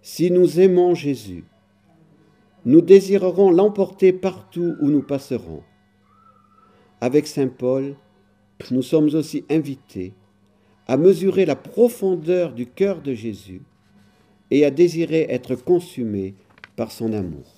Si 0.02 0.30
nous 0.30 0.60
aimons 0.60 0.94
Jésus, 0.94 1.44
nous 2.64 2.80
désirerons 2.80 3.50
l'emporter 3.50 4.12
partout 4.12 4.76
où 4.80 4.90
nous 4.90 5.02
passerons. 5.02 5.62
avec 7.00 7.28
Saint 7.28 7.48
Paul, 7.48 7.94
nous 8.72 8.82
sommes 8.82 9.14
aussi 9.14 9.44
invités 9.48 10.14
à 10.88 10.96
mesurer 10.96 11.46
la 11.46 11.54
profondeur 11.54 12.52
du 12.52 12.66
cœur 12.66 13.02
de 13.02 13.14
Jésus 13.14 13.62
et 14.50 14.64
à 14.64 14.70
désirer 14.70 15.26
être 15.28 15.54
consumés 15.54 16.34
par 16.74 16.90
son 16.90 17.12
amour. 17.12 17.54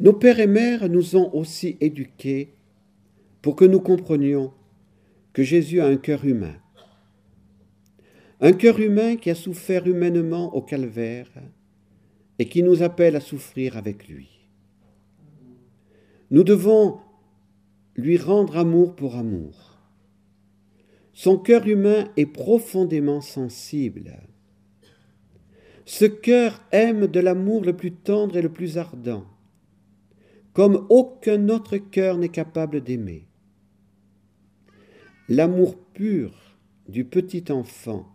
Nos 0.00 0.12
pères 0.12 0.40
et 0.40 0.46
mères 0.46 0.88
nous 0.88 1.16
ont 1.16 1.34
aussi 1.34 1.76
éduqués 1.80 2.52
pour 3.42 3.56
que 3.56 3.64
nous 3.64 3.80
comprenions 3.80 4.52
que 5.32 5.42
Jésus 5.42 5.80
a 5.80 5.86
un 5.86 5.96
cœur 5.96 6.24
humain. 6.24 6.56
Un 8.40 8.52
cœur 8.52 8.78
humain 8.80 9.16
qui 9.16 9.30
a 9.30 9.34
souffert 9.34 9.86
humainement 9.86 10.54
au 10.54 10.62
calvaire 10.62 11.30
et 12.38 12.48
qui 12.48 12.62
nous 12.62 12.82
appelle 12.82 13.16
à 13.16 13.20
souffrir 13.20 13.76
avec 13.76 14.08
lui. 14.08 14.28
Nous 16.30 16.44
devons 16.44 16.98
lui 17.96 18.16
rendre 18.16 18.56
amour 18.56 18.94
pour 18.94 19.16
amour. 19.16 19.78
Son 21.12 21.36
cœur 21.36 21.66
humain 21.66 22.08
est 22.16 22.26
profondément 22.26 23.20
sensible. 23.20 24.20
Ce 25.84 26.04
cœur 26.04 26.60
aime 26.70 27.06
de 27.06 27.18
l'amour 27.18 27.64
le 27.64 27.76
plus 27.76 27.92
tendre 27.92 28.36
et 28.36 28.42
le 28.42 28.52
plus 28.52 28.76
ardent, 28.76 29.24
comme 30.52 30.86
aucun 30.90 31.48
autre 31.48 31.78
cœur 31.78 32.18
n'est 32.18 32.28
capable 32.28 32.82
d'aimer. 32.82 33.27
L'amour 35.30 35.76
pur 35.92 36.32
du 36.88 37.04
petit 37.04 37.52
enfant 37.52 38.10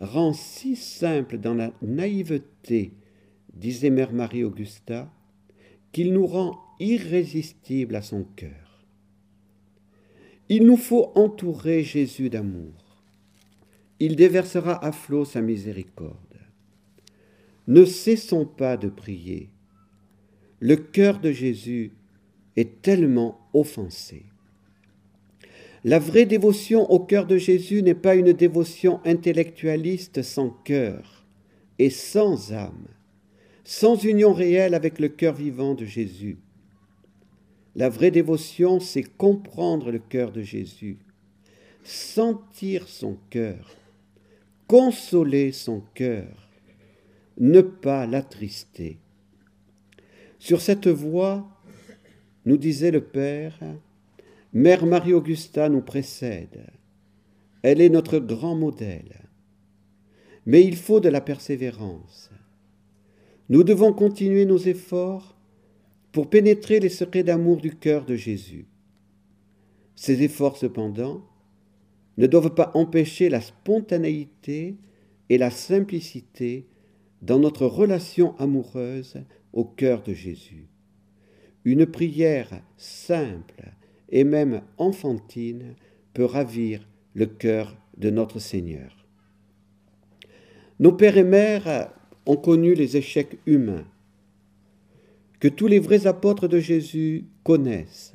rend 0.00 0.32
si 0.32 0.76
simple 0.76 1.36
dans 1.36 1.52
la 1.52 1.74
naïveté, 1.82 2.94
disait 3.52 3.90
Mère 3.90 4.14
Marie-Augusta, 4.14 5.12
qu'il 5.92 6.14
nous 6.14 6.26
rend 6.26 6.58
irrésistibles 6.80 7.96
à 7.96 8.00
son 8.00 8.24
cœur. 8.24 8.86
Il 10.48 10.64
nous 10.64 10.78
faut 10.78 11.12
entourer 11.16 11.84
Jésus 11.84 12.30
d'amour. 12.30 13.02
Il 14.00 14.16
déversera 14.16 14.82
à 14.82 14.90
flot 14.90 15.26
sa 15.26 15.42
miséricorde. 15.42 16.16
Ne 17.66 17.84
cessons 17.84 18.46
pas 18.46 18.78
de 18.78 18.88
prier. 18.88 19.50
Le 20.60 20.76
cœur 20.76 21.20
de 21.20 21.30
Jésus 21.30 21.92
est 22.56 22.80
tellement 22.80 23.38
offensé. 23.52 24.31
La 25.84 25.98
vraie 25.98 26.26
dévotion 26.26 26.88
au 26.92 27.00
cœur 27.00 27.26
de 27.26 27.36
Jésus 27.36 27.82
n'est 27.82 27.94
pas 27.94 28.14
une 28.14 28.32
dévotion 28.32 29.00
intellectualiste 29.04 30.22
sans 30.22 30.50
cœur 30.50 31.24
et 31.80 31.90
sans 31.90 32.52
âme, 32.52 32.86
sans 33.64 33.96
union 34.04 34.32
réelle 34.32 34.74
avec 34.74 35.00
le 35.00 35.08
cœur 35.08 35.34
vivant 35.34 35.74
de 35.74 35.84
Jésus. 35.84 36.38
La 37.74 37.88
vraie 37.88 38.12
dévotion, 38.12 38.78
c'est 38.78 39.02
comprendre 39.02 39.90
le 39.90 39.98
cœur 39.98 40.30
de 40.30 40.42
Jésus, 40.42 40.98
sentir 41.82 42.86
son 42.86 43.18
cœur, 43.30 43.74
consoler 44.68 45.50
son 45.50 45.82
cœur, 45.94 46.48
ne 47.38 47.60
pas 47.60 48.06
l'attrister. 48.06 48.98
Sur 50.38 50.60
cette 50.60 50.86
voie, 50.86 51.48
nous 52.44 52.56
disait 52.56 52.90
le 52.92 53.00
Père, 53.00 53.58
Mère 54.54 54.84
Marie-Augusta 54.84 55.70
nous 55.70 55.80
précède. 55.80 56.66
Elle 57.62 57.80
est 57.80 57.88
notre 57.88 58.18
grand 58.18 58.54
modèle. 58.54 59.28
Mais 60.44 60.62
il 60.62 60.76
faut 60.76 61.00
de 61.00 61.08
la 61.08 61.22
persévérance. 61.22 62.30
Nous 63.48 63.64
devons 63.64 63.94
continuer 63.94 64.44
nos 64.44 64.58
efforts 64.58 65.36
pour 66.12 66.28
pénétrer 66.28 66.80
les 66.80 66.90
secrets 66.90 67.22
d'amour 67.22 67.62
du 67.62 67.76
cœur 67.76 68.04
de 68.04 68.14
Jésus. 68.14 68.66
Ces 69.96 70.22
efforts, 70.22 70.58
cependant, 70.58 71.24
ne 72.18 72.26
doivent 72.26 72.54
pas 72.54 72.72
empêcher 72.74 73.30
la 73.30 73.40
spontanéité 73.40 74.76
et 75.30 75.38
la 75.38 75.50
simplicité 75.50 76.66
dans 77.22 77.38
notre 77.38 77.66
relation 77.66 78.36
amoureuse 78.38 79.22
au 79.54 79.64
cœur 79.64 80.02
de 80.02 80.12
Jésus. 80.12 80.68
Une 81.64 81.86
prière 81.86 82.62
simple 82.76 83.71
et 84.12 84.24
même 84.24 84.62
enfantine 84.78 85.74
peut 86.14 86.24
ravir 86.24 86.86
le 87.14 87.26
cœur 87.26 87.76
de 87.96 88.10
notre 88.10 88.38
Seigneur. 88.38 89.06
Nos 90.78 90.92
pères 90.92 91.16
et 91.16 91.24
mères 91.24 91.92
ont 92.26 92.36
connu 92.36 92.74
les 92.74 92.96
échecs 92.96 93.38
humains 93.46 93.86
que 95.40 95.48
tous 95.48 95.66
les 95.66 95.80
vrais 95.80 96.06
apôtres 96.06 96.46
de 96.46 96.58
Jésus 96.58 97.24
connaissent 97.42 98.14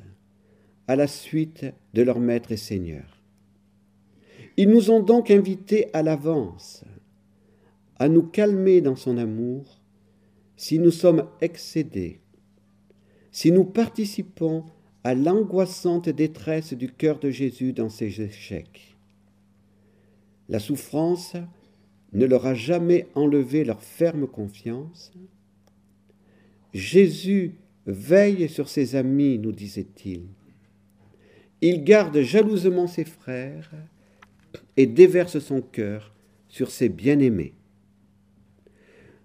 à 0.86 0.96
la 0.96 1.06
suite 1.06 1.66
de 1.92 2.02
leur 2.02 2.20
Maître 2.20 2.52
et 2.52 2.56
Seigneur. 2.56 3.20
Ils 4.56 4.70
nous 4.70 4.90
ont 4.90 5.00
donc 5.02 5.30
invités 5.30 5.88
à 5.92 6.02
l'avance 6.02 6.84
à 7.98 8.08
nous 8.08 8.22
calmer 8.22 8.80
dans 8.80 8.96
son 8.96 9.18
amour 9.18 9.80
si 10.56 10.78
nous 10.78 10.90
sommes 10.90 11.28
excédés, 11.40 12.20
si 13.30 13.52
nous 13.52 13.64
participons 13.64 14.64
l'angoissante 15.14 16.08
détresse 16.08 16.72
du 16.72 16.90
cœur 16.90 17.18
de 17.18 17.30
Jésus 17.30 17.72
dans 17.72 17.88
ses 17.88 18.20
échecs. 18.20 18.96
La 20.48 20.58
souffrance 20.58 21.34
ne 22.12 22.26
leur 22.26 22.46
a 22.46 22.54
jamais 22.54 23.06
enlevé 23.14 23.64
leur 23.64 23.82
ferme 23.82 24.26
confiance. 24.26 25.12
Jésus 26.72 27.54
veille 27.86 28.48
sur 28.48 28.68
ses 28.68 28.96
amis, 28.96 29.38
nous 29.38 29.52
disait-il. 29.52 30.22
Il 31.60 31.84
garde 31.84 32.20
jalousement 32.20 32.86
ses 32.86 33.04
frères 33.04 33.70
et 34.76 34.86
déverse 34.86 35.38
son 35.38 35.60
cœur 35.60 36.14
sur 36.48 36.70
ses 36.70 36.88
bien-aimés. 36.88 37.54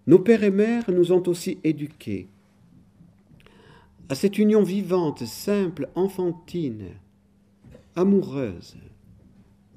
Nos 0.08 0.20
pères 0.20 0.44
et 0.44 0.52
mères 0.52 0.92
nous 0.92 1.12
ont 1.12 1.24
aussi 1.28 1.60
éduqués 1.64 2.28
à 4.10 4.16
cette 4.16 4.38
union 4.38 4.64
vivante, 4.64 5.26
simple, 5.26 5.90
enfantine, 5.96 6.90
amoureuse, 7.96 8.76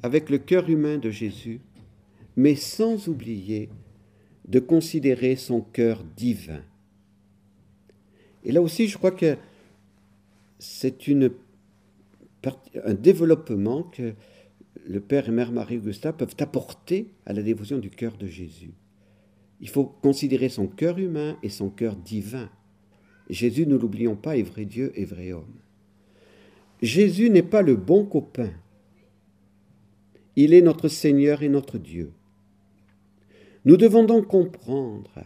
avec 0.03 0.31
le 0.31 0.39
cœur 0.39 0.69
humain 0.69 0.99
de 0.99 1.11
Jésus, 1.11 1.61
mais 2.37 2.55
sans 2.55 3.09
oublier 3.09 3.69
de 4.49 4.61
considérer 4.61 5.37
son 5.37 5.61
cœur 5.61 6.05
divin. 6.17 6.62
Et 8.45 8.53
là 8.53 8.62
aussi, 8.62 8.87
je 8.87 8.97
crois 8.97 9.11
que 9.11 9.37
c'est 10.59 10.97
un 12.85 12.95
développement 12.95 13.83
que 13.83 14.15
le 14.87 15.01
Père 15.01 15.29
et 15.29 15.33
Mère 15.33 15.51
Marie-Augusta 15.51 16.12
peuvent 16.12 16.37
apporter 16.39 17.11
à 17.27 17.33
la 17.33 17.43
dévotion 17.43 17.79
du 17.79 17.91
cœur 17.91 18.17
de 18.17 18.27
Jésus. 18.27 18.75
Il 19.61 19.69
faut 19.69 19.85
considérer 19.85 20.49
son 20.49 20.69
cœur 20.69 20.99
humain 20.99 21.37
et 21.43 21.49
son 21.49 21.71
cœur 21.71 21.97
divin. 21.97 22.49
Jésus, 23.29 23.67
ne 23.67 23.77
l'oublions 23.77 24.17
pas, 24.17 24.37
est 24.37 24.43
vrai 24.43 24.65
Dieu 24.65 24.93
et 24.95 25.05
vrai 25.05 25.33
homme. 25.33 25.61
Jésus 26.83 27.31
n'est 27.31 27.43
pas 27.43 27.62
le 27.62 27.75
bon 27.75 28.05
copain. 28.05 28.53
Il 30.37 30.53
est 30.53 30.62
notre 30.62 30.89
Seigneur 30.89 31.43
et 31.43 31.49
notre 31.49 31.79
Dieu. 31.79 32.12
Nous 33.65 33.77
devons 33.77 34.05
donc 34.05 34.27
comprendre 34.27 35.25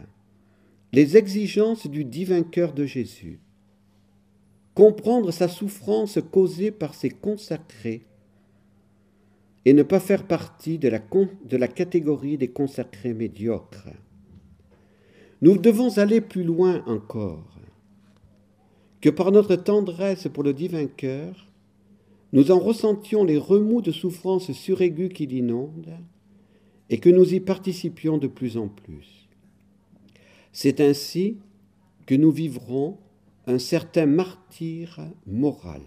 les 0.93 1.17
exigences 1.17 1.87
du 1.87 2.05
divin 2.05 2.43
cœur 2.43 2.73
de 2.73 2.85
Jésus, 2.85 3.39
comprendre 4.73 5.31
sa 5.31 5.47
souffrance 5.47 6.19
causée 6.31 6.71
par 6.71 6.95
ses 6.95 7.09
consacrés 7.09 8.05
et 9.65 9.73
ne 9.73 9.83
pas 9.83 9.99
faire 9.99 10.25
partie 10.25 10.79
de 10.79 10.87
la, 10.87 10.99
de 10.99 11.57
la 11.57 11.67
catégorie 11.67 12.37
des 12.37 12.49
consacrés 12.49 13.13
médiocres. 13.13 13.89
Nous 15.41 15.57
devons 15.57 15.97
aller 15.97 16.19
plus 16.19 16.43
loin 16.43 16.83
encore 16.87 17.60
que 19.01 19.09
par 19.09 19.31
notre 19.31 19.55
tendresse 19.55 20.27
pour 20.31 20.43
le 20.43 20.53
divin 20.53 20.85
cœur, 20.85 21.47
nous 22.33 22.51
en 22.51 22.59
ressentions 22.59 23.23
les 23.23 23.37
remous 23.37 23.81
de 23.81 23.91
souffrance 23.91 24.51
suraiguë 24.51 25.09
qui 25.09 25.25
l'inondent, 25.25 25.97
et 26.89 26.99
que 26.99 27.09
nous 27.09 27.33
y 27.33 27.39
participions 27.39 28.17
de 28.17 28.27
plus 28.27 28.57
en 28.57 28.67
plus. 28.67 29.27
C'est 30.51 30.81
ainsi 30.81 31.37
que 32.05 32.15
nous 32.15 32.31
vivrons 32.31 32.97
un 33.47 33.59
certain 33.59 34.05
martyr 34.05 34.99
moral. 35.25 35.81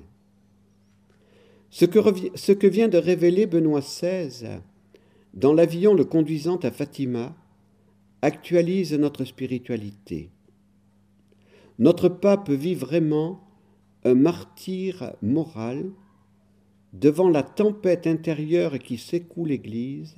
Ce 1.70 1.84
que, 1.84 1.98
ce 2.34 2.52
que 2.52 2.66
vient 2.66 2.88
de 2.88 2.98
révéler 2.98 3.46
Benoît 3.46 3.80
XVI 3.80 4.60
dans 5.34 5.52
l'avion 5.52 5.94
le 5.94 6.04
conduisant 6.04 6.56
à 6.56 6.70
Fatima 6.70 7.36
actualise 8.22 8.94
notre 8.94 9.24
spiritualité 9.24 10.30
notre 11.78 12.08
pape 12.08 12.50
vit 12.50 12.74
vraiment 12.74 13.40
un 14.04 14.14
martyr 14.14 15.12
moral 15.22 15.90
devant 16.92 17.28
la 17.28 17.42
tempête 17.42 18.06
intérieure 18.06 18.78
qui 18.78 18.98
secoue 18.98 19.44
l'Église 19.44 20.16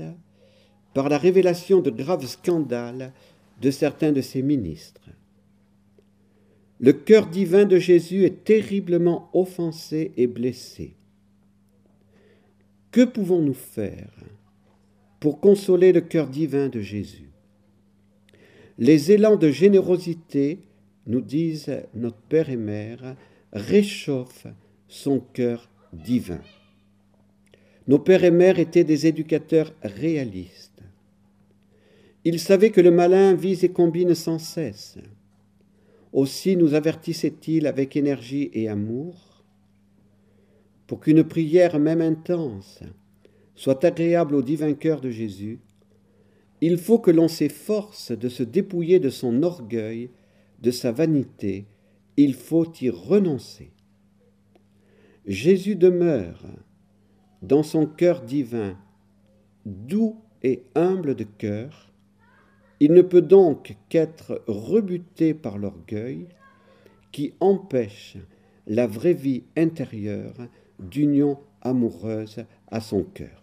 par 0.92 1.08
la 1.08 1.18
révélation 1.18 1.80
de 1.80 1.90
graves 1.90 2.26
scandales 2.26 3.12
de 3.60 3.70
certains 3.70 4.12
de 4.12 4.20
ses 4.20 4.42
ministres. 4.42 5.10
le 6.78 6.92
cœur 6.92 7.26
divin 7.26 7.64
de 7.64 7.78
Jésus 7.78 8.24
est 8.24 8.44
terriblement 8.44 9.30
offensé 9.32 10.12
et 10.16 10.26
blessé. 10.26 10.94
Que 12.90 13.04
pouvons-nous 13.04 13.54
faire 13.54 14.10
pour 15.20 15.40
consoler 15.40 15.92
le 15.92 16.02
cœur 16.02 16.28
divin 16.28 16.68
de 16.68 16.80
Jésus? 16.80 17.30
Les 18.78 19.10
élans 19.12 19.36
de 19.36 19.50
générosité, 19.50 20.65
nous 21.06 21.20
disent 21.20 21.82
notre 21.94 22.20
Père 22.28 22.50
et 22.50 22.56
Mère, 22.56 23.16
réchauffent 23.52 24.46
son 24.88 25.20
cœur 25.20 25.68
divin. 25.92 26.40
Nos 27.88 27.98
pères 27.98 28.24
et 28.24 28.30
mères 28.30 28.58
étaient 28.58 28.84
des 28.84 29.06
éducateurs 29.06 29.72
réalistes. 29.82 30.82
Ils 32.24 32.40
savaient 32.40 32.70
que 32.70 32.80
le 32.80 32.90
malin 32.90 33.34
vise 33.34 33.62
et 33.62 33.68
combine 33.68 34.14
sans 34.14 34.40
cesse. 34.40 34.98
Aussi 36.12 36.56
nous 36.56 36.74
avertissait-il 36.74 37.66
avec 37.66 37.96
énergie 37.96 38.50
et 38.52 38.68
amour 38.68 39.36
pour 40.86 41.00
qu'une 41.00 41.24
prière 41.24 41.78
même 41.78 42.00
intense 42.00 42.80
soit 43.54 43.84
agréable 43.84 44.34
au 44.34 44.42
divin 44.42 44.74
cœur 44.74 45.00
de 45.00 45.10
Jésus, 45.10 45.60
il 46.60 46.78
faut 46.78 46.98
que 46.98 47.10
l'on 47.10 47.28
s'efforce 47.28 48.12
de 48.12 48.28
se 48.28 48.42
dépouiller 48.42 49.00
de 49.00 49.10
son 49.10 49.42
orgueil, 49.42 50.10
de 50.60 50.70
sa 50.70 50.92
vanité, 50.92 51.66
il 52.16 52.34
faut 52.34 52.70
y 52.80 52.90
renoncer. 52.90 53.72
Jésus 55.26 55.76
demeure 55.76 56.42
dans 57.42 57.62
son 57.62 57.86
cœur 57.86 58.22
divin, 58.22 58.76
doux 59.64 60.16
et 60.42 60.62
humble 60.74 61.14
de 61.14 61.24
cœur, 61.24 61.92
il 62.80 62.92
ne 62.92 63.02
peut 63.02 63.22
donc 63.22 63.76
qu'être 63.88 64.42
rebuté 64.46 65.34
par 65.34 65.58
l'orgueil 65.58 66.28
qui 67.12 67.34
empêche 67.40 68.16
la 68.66 68.86
vraie 68.86 69.14
vie 69.14 69.44
intérieure 69.56 70.34
d'union 70.78 71.38
amoureuse 71.62 72.44
à 72.68 72.80
son 72.80 73.02
cœur. 73.02 73.42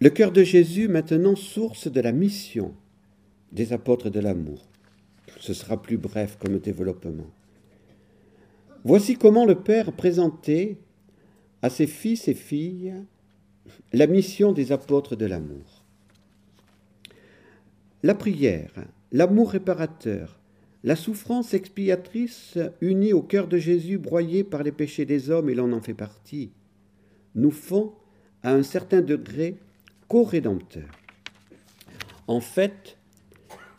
Le 0.00 0.10
cœur 0.10 0.32
de 0.32 0.42
Jésus, 0.42 0.88
maintenant 0.88 1.36
source 1.36 1.90
de 1.90 2.00
la 2.00 2.12
mission 2.12 2.74
des 3.52 3.72
apôtres 3.72 4.10
de 4.10 4.20
l'amour. 4.20 4.69
Ce 5.40 5.54
sera 5.54 5.80
plus 5.80 5.96
bref 5.96 6.36
comme 6.38 6.58
développement. 6.58 7.30
Voici 8.84 9.16
comment 9.16 9.46
le 9.46 9.56
Père 9.56 9.90
présentait 9.92 10.76
à 11.62 11.70
ses 11.70 11.86
fils 11.86 12.28
et 12.28 12.34
filles 12.34 12.94
la 13.92 14.06
mission 14.06 14.52
des 14.52 14.70
apôtres 14.70 15.16
de 15.16 15.24
l'amour. 15.24 15.84
La 18.02 18.14
prière, 18.14 18.72
l'amour 19.12 19.52
réparateur, 19.52 20.38
la 20.84 20.94
souffrance 20.96 21.54
expiatrice 21.54 22.58
unie 22.82 23.14
au 23.14 23.22
cœur 23.22 23.48
de 23.48 23.56
Jésus 23.56 23.96
broyé 23.96 24.44
par 24.44 24.62
les 24.62 24.72
péchés 24.72 25.06
des 25.06 25.30
hommes, 25.30 25.48
et 25.48 25.54
l'on 25.54 25.72
en 25.72 25.80
fait 25.80 25.94
partie, 25.94 26.52
nous 27.34 27.50
font, 27.50 27.94
à 28.42 28.52
un 28.52 28.62
certain 28.62 29.00
degré, 29.00 29.56
co-rédempteurs. 30.08 30.98
En 32.26 32.40
fait, 32.40 32.98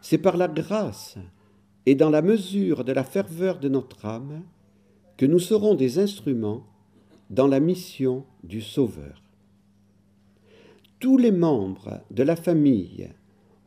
c'est 0.01 0.19
par 0.19 0.37
la 0.37 0.47
grâce 0.47 1.17
et 1.85 1.95
dans 1.95 2.09
la 2.09 2.21
mesure 2.21 2.83
de 2.83 2.91
la 2.91 3.03
ferveur 3.03 3.59
de 3.59 3.69
notre 3.69 4.05
âme 4.05 4.43
que 5.17 5.25
nous 5.25 5.39
serons 5.39 5.75
des 5.75 5.99
instruments 5.99 6.65
dans 7.29 7.47
la 7.47 7.59
mission 7.59 8.25
du 8.43 8.61
Sauveur. 8.61 9.21
Tous 10.99 11.17
les 11.17 11.31
membres 11.31 12.01
de 12.11 12.23
la 12.23 12.35
famille 12.35 13.09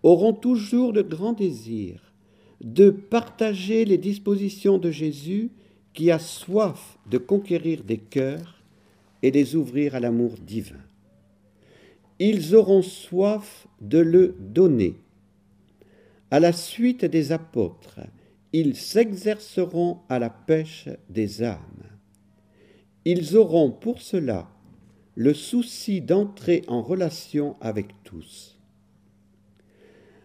auront 0.03 0.33
toujours 0.33 0.93
le 0.93 1.03
grand 1.03 1.33
désir 1.33 2.12
de 2.61 2.91
partager 2.91 3.85
les 3.85 3.99
dispositions 3.99 4.79
de 4.79 4.91
Jésus 4.91 5.51
qui 5.93 6.11
a 6.11 6.19
soif 6.19 6.99
de 7.11 7.19
conquérir 7.19 7.85
des 7.85 7.99
cœurs 7.99 8.62
et 9.23 9.31
les 9.31 9.57
ouvrir 9.57 9.95
à 9.95 10.01
l'amour 10.01 10.33
divin. 10.47 10.81
Ils 12.19 12.55
auront 12.55 12.83
soif 12.83 13.67
de 13.81 13.99
le 13.99 14.37
donner. 14.39 14.97
À 16.35 16.41
la 16.41 16.53
suite 16.53 17.05
des 17.05 17.30
apôtres, 17.30 18.01
ils 18.53 18.74
s'exerceront 18.74 20.01
à 20.09 20.18
la 20.18 20.30
pêche 20.30 20.89
des 21.09 21.45
âmes 21.45 21.85
ils 23.05 23.37
auront 23.37 23.70
pour 23.70 24.01
cela 24.01 24.49
le 25.14 25.35
souci 25.35 26.01
d'entrer 26.01 26.62
en 26.66 26.82
relation 26.82 27.57
avec 27.61 27.89
tous. 28.03 28.59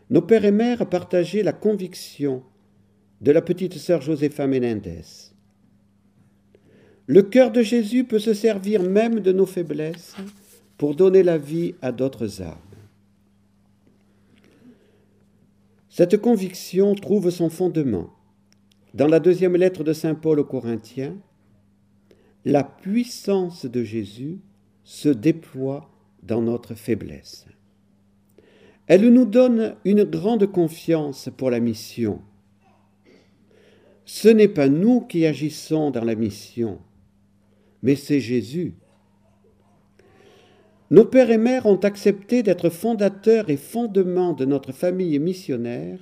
Nos 0.09 0.21
pères 0.21 0.45
et 0.45 0.51
mères 0.51 0.89
partageaient 0.89 1.43
la 1.43 1.53
conviction 1.53 2.41
de 3.21 3.31
la 3.31 3.41
petite 3.41 3.77
sœur 3.77 4.01
Josepha 4.01 4.47
Menendez. 4.47 5.01
Le 7.05 7.21
cœur 7.21 7.51
de 7.51 7.61
Jésus 7.61 8.03
peut 8.03 8.19
se 8.19 8.33
servir 8.33 8.81
même 8.81 9.19
de 9.19 9.31
nos 9.31 9.45
faiblesses 9.45 10.15
pour 10.77 10.95
donner 10.95 11.21
la 11.21 11.37
vie 11.37 11.75
à 11.81 11.91
d'autres 11.91 12.41
âmes. 12.41 12.68
Cette 15.89 16.17
conviction 16.17 16.95
trouve 16.95 17.29
son 17.29 17.49
fondement 17.49 18.13
dans 18.93 19.07
la 19.07 19.19
deuxième 19.19 19.55
lettre 19.55 19.83
de 19.83 19.93
Saint 19.93 20.15
Paul 20.15 20.39
aux 20.39 20.45
Corinthiens, 20.45 21.15
la 22.45 22.63
puissance 22.63 23.65
de 23.65 23.83
Jésus 23.83 24.39
se 24.83 25.09
déploie 25.09 25.89
dans 26.23 26.41
notre 26.41 26.73
faiblesse. 26.73 27.45
Elle 28.87 29.07
nous 29.09 29.25
donne 29.25 29.75
une 29.85 30.03
grande 30.03 30.47
confiance 30.47 31.29
pour 31.37 31.51
la 31.51 31.59
mission. 31.59 32.21
Ce 34.05 34.27
n'est 34.27 34.47
pas 34.47 34.69
nous 34.69 35.01
qui 35.01 35.27
agissons 35.27 35.91
dans 35.91 36.03
la 36.03 36.15
mission, 36.15 36.79
mais 37.83 37.95
c'est 37.95 38.19
Jésus. 38.19 38.73
Nos 40.91 41.05
pères 41.05 41.29
et 41.29 41.37
mères 41.37 41.67
ont 41.67 41.77
accepté 41.77 42.41
d'être 42.41 42.69
fondateurs 42.69 43.49
et 43.49 43.57
fondements 43.57 44.33
de 44.33 44.45
notre 44.45 44.71
famille 44.71 45.19
missionnaire 45.19 45.99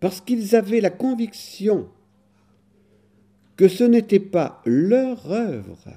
parce 0.00 0.20
qu'ils 0.20 0.56
avaient 0.56 0.80
la 0.80 0.90
conviction 0.90 1.88
que 3.56 3.68
ce 3.68 3.84
n'était 3.84 4.20
pas 4.20 4.60
leur 4.66 5.30
œuvre, 5.30 5.88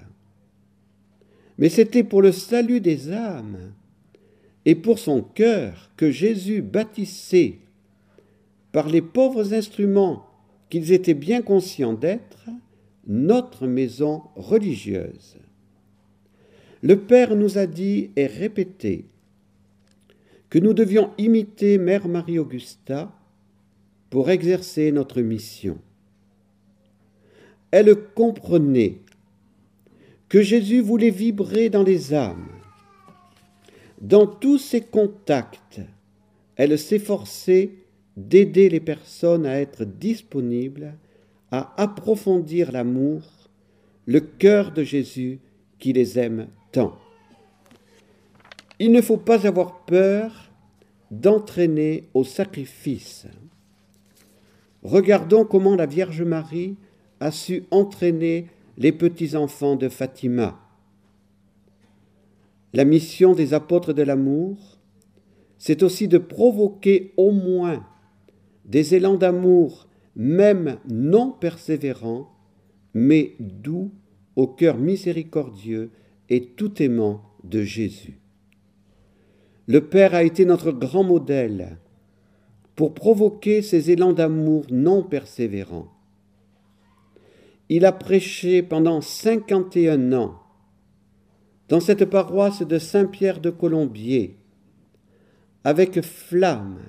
mais 1.57 1.69
c'était 1.69 2.03
pour 2.03 2.21
le 2.21 2.31
salut 2.31 2.79
des 2.79 3.11
âmes 3.11 3.73
et 4.65 4.75
pour 4.75 4.99
son 4.99 5.21
cœur 5.21 5.89
que 5.97 6.11
Jésus 6.11 6.61
bâtissait, 6.61 7.57
par 8.71 8.89
les 8.89 9.01
pauvres 9.01 9.53
instruments 9.53 10.27
qu'ils 10.69 10.91
étaient 10.91 11.15
bien 11.15 11.41
conscients 11.41 11.93
d'être, 11.93 12.49
notre 13.07 13.65
maison 13.65 14.23
religieuse. 14.35 15.37
Le 16.87 16.95
Père 16.95 17.35
nous 17.35 17.57
a 17.57 17.67
dit 17.67 18.11
et 18.15 18.27
répété 18.27 19.03
que 20.49 20.57
nous 20.57 20.73
devions 20.73 21.11
imiter 21.17 21.77
Mère 21.77 22.07
Marie-Augusta 22.07 23.11
pour 24.09 24.29
exercer 24.29 24.93
notre 24.93 25.21
mission 25.21 25.79
elle 27.71 27.95
comprenait 28.15 28.99
que 30.29 30.41
Jésus 30.41 30.81
voulait 30.81 31.09
vibrer 31.09 31.69
dans 31.69 31.83
les 31.83 32.13
âmes. 32.13 32.47
Dans 34.01 34.27
tous 34.27 34.57
ses 34.57 34.81
contacts, 34.81 35.81
elle 36.55 36.77
s'efforçait 36.77 37.71
d'aider 38.15 38.69
les 38.69 38.79
personnes 38.79 39.45
à 39.45 39.59
être 39.59 39.85
disponibles, 39.85 40.95
à 41.51 41.73
approfondir 41.81 42.71
l'amour, 42.71 43.21
le 44.05 44.19
cœur 44.21 44.71
de 44.71 44.83
Jésus 44.83 45.39
qui 45.79 45.93
les 45.93 46.17
aime 46.17 46.47
tant. 46.71 46.97
Il 48.79 48.91
ne 48.91 49.01
faut 49.01 49.17
pas 49.17 49.47
avoir 49.47 49.85
peur 49.85 50.51
d'entraîner 51.11 52.09
au 52.13 52.23
sacrifice. 52.23 53.25
Regardons 54.83 55.45
comment 55.45 55.75
la 55.75 55.85
Vierge 55.85 56.21
Marie 56.21 56.75
a 57.19 57.31
su 57.31 57.63
entraîner 57.71 58.47
les 58.77 58.91
petits-enfants 58.91 59.75
de 59.75 59.89
Fatima. 59.89 60.59
La 62.73 62.85
mission 62.85 63.33
des 63.33 63.53
apôtres 63.53 63.93
de 63.93 64.03
l'amour, 64.03 64.77
c'est 65.57 65.81
aussi 65.81 66.07
de 66.07 66.19
provoquer 66.19 67.13
au 67.17 67.31
moins 67.31 67.85
des 68.65 68.93
élans 68.93 69.15
d'amour, 69.15 69.87
même 70.15 70.77
non 70.87 71.31
persévérants, 71.31 72.29
mais 72.93 73.35
doux 73.39 73.91
au 74.35 74.47
cœur 74.47 74.77
miséricordieux 74.77 75.89
et 76.29 76.45
tout 76.45 76.81
aimant 76.81 77.21
de 77.43 77.61
Jésus. 77.63 78.19
Le 79.67 79.81
Père 79.81 80.15
a 80.15 80.23
été 80.23 80.45
notre 80.45 80.71
grand 80.71 81.03
modèle 81.03 81.77
pour 82.75 82.93
provoquer 82.93 83.61
ces 83.61 83.91
élans 83.91 84.13
d'amour 84.13 84.65
non 84.69 85.03
persévérants. 85.03 85.91
Il 87.69 87.85
a 87.85 87.91
prêché 87.91 88.61
pendant 88.63 89.01
51 89.01 90.13
ans 90.13 90.39
dans 91.67 91.81
cette 91.81 92.05
paroisse 92.05 92.61
de 92.61 92.79
Saint-Pierre 92.79 93.41
de 93.41 93.49
Colombier, 93.49 94.37
avec 95.65 96.01
flamme, 96.01 96.79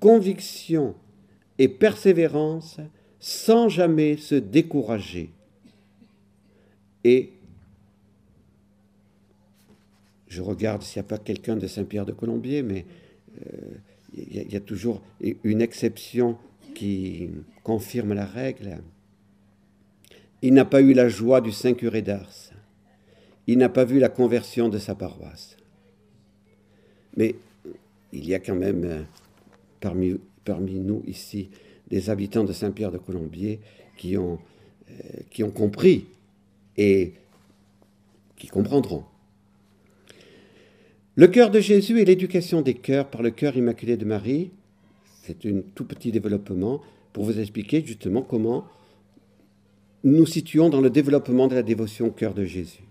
conviction 0.00 0.94
et 1.58 1.68
persévérance 1.68 2.78
sans 3.20 3.70
jamais 3.70 4.18
se 4.18 4.34
décourager. 4.34 5.30
Et 7.04 7.32
je 10.36 10.42
regarde 10.42 10.82
s'il 10.82 11.00
n'y 11.00 11.06
a 11.06 11.08
pas 11.08 11.18
quelqu'un 11.18 11.56
de 11.56 11.66
Saint-Pierre 11.66 12.04
de 12.04 12.12
Colombier, 12.12 12.62
mais 12.62 12.84
euh, 13.40 13.50
il 14.14 14.52
y, 14.52 14.56
a 14.56 14.60
toujours 14.60 15.02
une 15.44 15.62
exception 15.62 16.36
qui 16.74 17.30
confirme 17.62 18.12
la 18.12 18.26
règle. 18.26 18.78
Il 20.42 20.52
n'a 20.52 20.66
pas 20.66 20.82
eu 20.82 20.92
la 20.92 21.08
joie 21.08 21.40
du 21.40 21.52
Saint 21.52 21.72
curé 21.72 22.02
d'Ars. 22.02 22.50
Il 23.46 23.56
n'a 23.58 23.70
pas 23.70 23.84
vu 23.84 23.98
la 23.98 24.10
conversion 24.10 24.68
de 24.68 24.78
sa 24.78 24.94
paroisse. 24.94 25.56
Mais 27.16 27.34
il 28.12 28.28
y 28.28 28.34
a 28.34 28.38
quand 28.38 28.56
même 28.56 28.84
euh, 28.84 29.02
parmi, 29.80 30.74
nous 30.74 31.02
ici 31.06 31.48
des 31.88 32.10
habitants 32.10 32.44
de 32.44 32.52
Saint-Pierre 32.52 32.92
de 32.92 32.98
Colombier 32.98 33.60
qui 33.96 34.18
ont, 34.18 34.38
euh, 34.90 34.94
qui 35.30 35.42
ont 35.44 35.50
compris 35.50 36.06
et 36.76 37.14
qui 38.36 38.48
comprendront. 38.48 39.04
Le 41.18 41.28
cœur 41.28 41.50
de 41.50 41.60
Jésus 41.60 41.98
et 41.98 42.04
l'éducation 42.04 42.60
des 42.60 42.74
cœurs 42.74 43.08
par 43.08 43.22
le 43.22 43.30
cœur 43.30 43.56
immaculé 43.56 43.96
de 43.96 44.04
Marie, 44.04 44.50
c'est 45.22 45.46
un 45.46 45.62
tout 45.74 45.86
petit 45.86 46.12
développement 46.12 46.82
pour 47.14 47.24
vous 47.24 47.40
expliquer 47.40 47.82
justement 47.82 48.20
comment 48.20 48.66
nous 50.04 50.26
situons 50.26 50.68
dans 50.68 50.82
le 50.82 50.90
développement 50.90 51.48
de 51.48 51.54
la 51.54 51.62
dévotion 51.62 52.08
au 52.08 52.10
cœur 52.10 52.34
de 52.34 52.44
Jésus. 52.44 52.84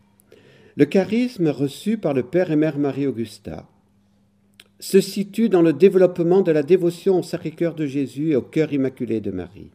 Le 0.75 0.85
charisme 0.85 1.49
reçu 1.49 1.99
par 1.99 2.15
le 2.15 2.23
Père 2.23 2.49
et 2.49 2.55
Mère 2.55 2.79
Marie-Augusta 2.79 3.69
se 4.79 5.01
situe 5.01 5.47
dans 5.47 5.61
le 5.61 5.73
développement 5.73 6.41
de 6.41 6.51
la 6.51 6.63
dévotion 6.63 7.19
au 7.19 7.23
Sacré-Cœur 7.23 7.75
de 7.75 7.85
Jésus 7.85 8.31
et 8.31 8.35
au 8.35 8.41
cœur 8.41 8.73
immaculé 8.73 9.21
de 9.21 9.29
Marie. 9.29 9.69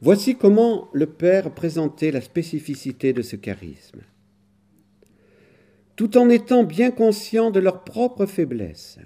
Voici 0.00 0.36
comment 0.36 0.88
le 0.94 1.06
Père 1.06 1.50
présentait 1.54 2.10
la 2.10 2.22
spécificité 2.22 3.12
de 3.12 3.20
ce 3.20 3.36
charisme. 3.36 4.00
Tout 5.98 6.16
en 6.16 6.28
étant 6.28 6.62
bien 6.62 6.92
conscients 6.92 7.50
de 7.50 7.58
leur 7.58 7.82
propre 7.82 8.24
faiblesse, 8.24 9.00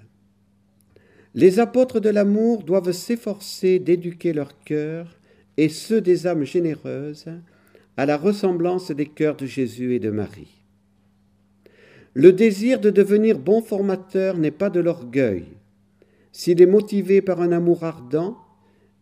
les 1.33 1.59
apôtres 1.59 1.99
de 1.99 2.09
l'amour 2.09 2.61
doivent 2.61 2.91
s'efforcer 2.91 3.79
d'éduquer 3.79 4.31
leur 4.31 4.59
cœur 4.59 5.19
et 5.57 5.69
ceux 5.69 6.01
des 6.01 6.27
âmes 6.27 6.43
généreuses 6.43 7.25
à 7.97 8.05
la 8.05 8.15
ressemblance 8.15 8.91
des 8.91 9.07
cœurs 9.07 9.35
de 9.35 9.47
Jésus 9.47 9.95
et 9.95 9.99
de 9.99 10.11
Marie. 10.11 10.61
Le 12.13 12.31
désir 12.31 12.79
de 12.79 12.91
devenir 12.91 13.39
bon 13.39 13.63
formateur 13.63 14.37
n'est 14.37 14.51
pas 14.51 14.69
de 14.69 14.79
l'orgueil, 14.79 15.45
s'il 16.31 16.61
est 16.61 16.67
motivé 16.67 17.23
par 17.23 17.41
un 17.41 17.53
amour 17.53 17.83
ardent 17.83 18.37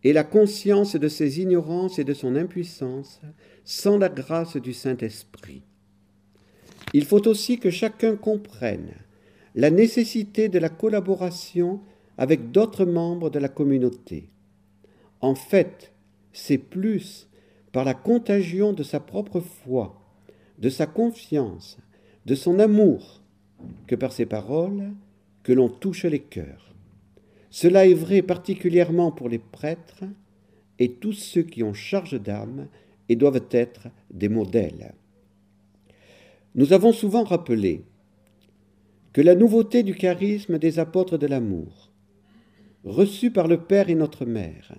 et 0.06 0.14
la 0.14 0.24
conscience 0.24 0.96
de 0.96 1.10
ses 1.10 1.42
ignorances 1.42 2.00
et 2.00 2.06
de 2.06 2.14
son 2.14 2.38
impuissance, 2.38 3.20
sans 3.66 3.98
la 3.98 4.08
grâce 4.08 4.56
du 4.56 4.72
Saint-Esprit. 4.72 5.64
Il 6.94 7.06
faut 7.06 7.28
aussi 7.28 7.58
que 7.58 7.70
chacun 7.70 8.16
comprenne 8.16 8.94
la 9.56 9.70
nécessité 9.70 10.50
de 10.50 10.60
la 10.60 10.70
collaboration 10.70 11.82
avec 12.18 12.52
d'autres 12.52 12.86
membres 12.86 13.30
de 13.30 13.40
la 13.40 13.50
communauté. 13.50 14.30
En 15.20 15.36
fait, 15.36 15.92
c'est 16.34 16.58
plus 16.58 17.30
par 17.72 17.86
la 17.86 17.94
contagion 17.94 18.74
de 18.74 18.84
sa 18.84 19.00
propre 19.00 19.40
foi, 19.40 20.02
de 20.60 20.70
sa 20.70 20.86
confiance, 20.86 21.78
de 22.26 22.36
son 22.36 22.60
amour 22.60 23.22
que 23.88 23.96
par 23.96 24.12
ses 24.12 24.26
paroles 24.26 24.92
que 25.44 25.54
l'on 25.54 25.70
touche 25.70 26.06
les 26.06 26.20
cœurs. 26.20 26.74
Cela 27.50 27.86
est 27.86 27.94
vrai 27.94 28.22
particulièrement 28.22 29.12
pour 29.12 29.30
les 29.30 29.40
prêtres 29.40 30.04
et 30.80 30.94
tous 30.94 31.14
ceux 31.14 31.44
qui 31.44 31.64
ont 31.64 31.74
charge 31.74 32.20
d'âme 32.22 32.68
et 33.10 33.16
doivent 33.16 33.48
être 33.52 33.88
des 34.10 34.30
modèles. 34.30 34.94
Nous 36.56 36.74
avons 36.74 36.92
souvent 36.92 37.24
rappelé 37.24 37.86
que 39.14 39.22
la 39.22 39.36
nouveauté 39.36 39.84
du 39.84 39.96
charisme 39.96 40.58
des 40.58 40.80
apôtres 40.80 41.18
de 41.18 41.28
l'amour, 41.28 41.92
reçu 42.84 43.32
par 43.32 43.48
le 43.48 43.58
Père 43.58 43.90
et 43.90 43.96
notre 43.96 44.26
Mère, 44.26 44.74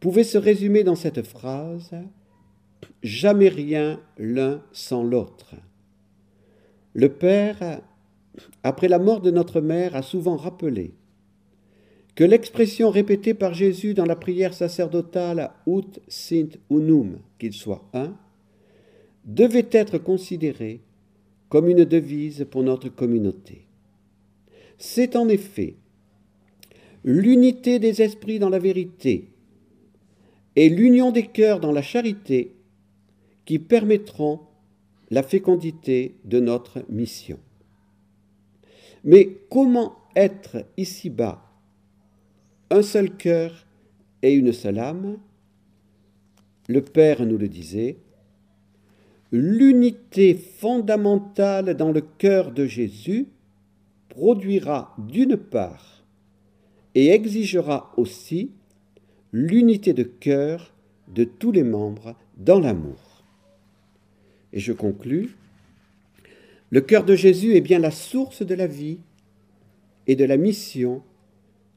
pouvait 0.00 0.24
se 0.24 0.38
résumer 0.38 0.84
dans 0.84 0.94
cette 0.94 1.22
phrase 1.22 1.94
Jamais 3.02 3.48
rien 3.48 4.00
l'un 4.18 4.62
sans 4.72 5.02
l'autre. 5.02 5.54
Le 6.92 7.08
Père, 7.08 7.80
après 8.62 8.88
la 8.88 8.98
mort 8.98 9.20
de 9.20 9.30
notre 9.30 9.60
mère, 9.60 9.96
a 9.96 10.02
souvent 10.02 10.36
rappelé 10.36 10.94
que 12.14 12.24
l'expression 12.24 12.90
répétée 12.90 13.34
par 13.34 13.54
Jésus 13.54 13.94
dans 13.94 14.06
la 14.06 14.16
prière 14.16 14.54
sacerdotale 14.54 15.50
Ut 15.66 16.00
sint 16.08 16.48
unum, 16.70 17.18
qu'il 17.38 17.52
soit 17.52 17.88
un, 17.92 18.16
devait 19.26 19.68
être 19.72 19.98
considérée 19.98 20.80
comme 21.48 21.68
une 21.68 21.84
devise 21.84 22.46
pour 22.50 22.62
notre 22.62 22.88
communauté. 22.88 23.66
C'est 24.78 25.16
en 25.16 25.28
effet 25.28 25.74
l'unité 27.04 27.78
des 27.78 28.02
esprits 28.02 28.38
dans 28.38 28.48
la 28.48 28.58
vérité 28.58 29.28
et 30.56 30.68
l'union 30.68 31.12
des 31.12 31.26
cœurs 31.26 31.60
dans 31.60 31.72
la 31.72 31.82
charité 31.82 32.52
qui 33.44 33.58
permettront 33.58 34.40
la 35.10 35.22
fécondité 35.22 36.16
de 36.24 36.40
notre 36.40 36.84
mission. 36.88 37.38
Mais 39.04 39.38
comment 39.50 39.96
être 40.16 40.66
ici-bas 40.76 41.42
un 42.70 42.82
seul 42.82 43.16
cœur 43.16 43.66
et 44.22 44.32
une 44.32 44.52
seule 44.52 44.80
âme? 44.80 45.18
Le 46.68 46.82
Père 46.82 47.24
nous 47.24 47.38
le 47.38 47.46
disait, 47.46 47.98
l'unité 49.32 50.34
fondamentale 50.34 51.74
dans 51.74 51.92
le 51.92 52.00
cœur 52.00 52.52
de 52.52 52.66
Jésus 52.66 53.26
produira 54.08 54.94
d'une 54.98 55.36
part 55.36 56.04
et 56.94 57.08
exigera 57.08 57.92
aussi 57.96 58.50
l'unité 59.32 59.92
de 59.92 60.04
cœur 60.04 60.72
de 61.08 61.24
tous 61.24 61.52
les 61.52 61.64
membres 61.64 62.16
dans 62.38 62.60
l'amour. 62.60 63.24
Et 64.52 64.60
je 64.60 64.72
conclus, 64.72 65.36
le 66.70 66.80
cœur 66.80 67.04
de 67.04 67.14
Jésus 67.14 67.54
est 67.54 67.60
bien 67.60 67.78
la 67.78 67.90
source 67.90 68.42
de 68.42 68.54
la 68.54 68.66
vie 68.66 68.98
et 70.06 70.16
de 70.16 70.24
la 70.24 70.36
mission 70.36 71.02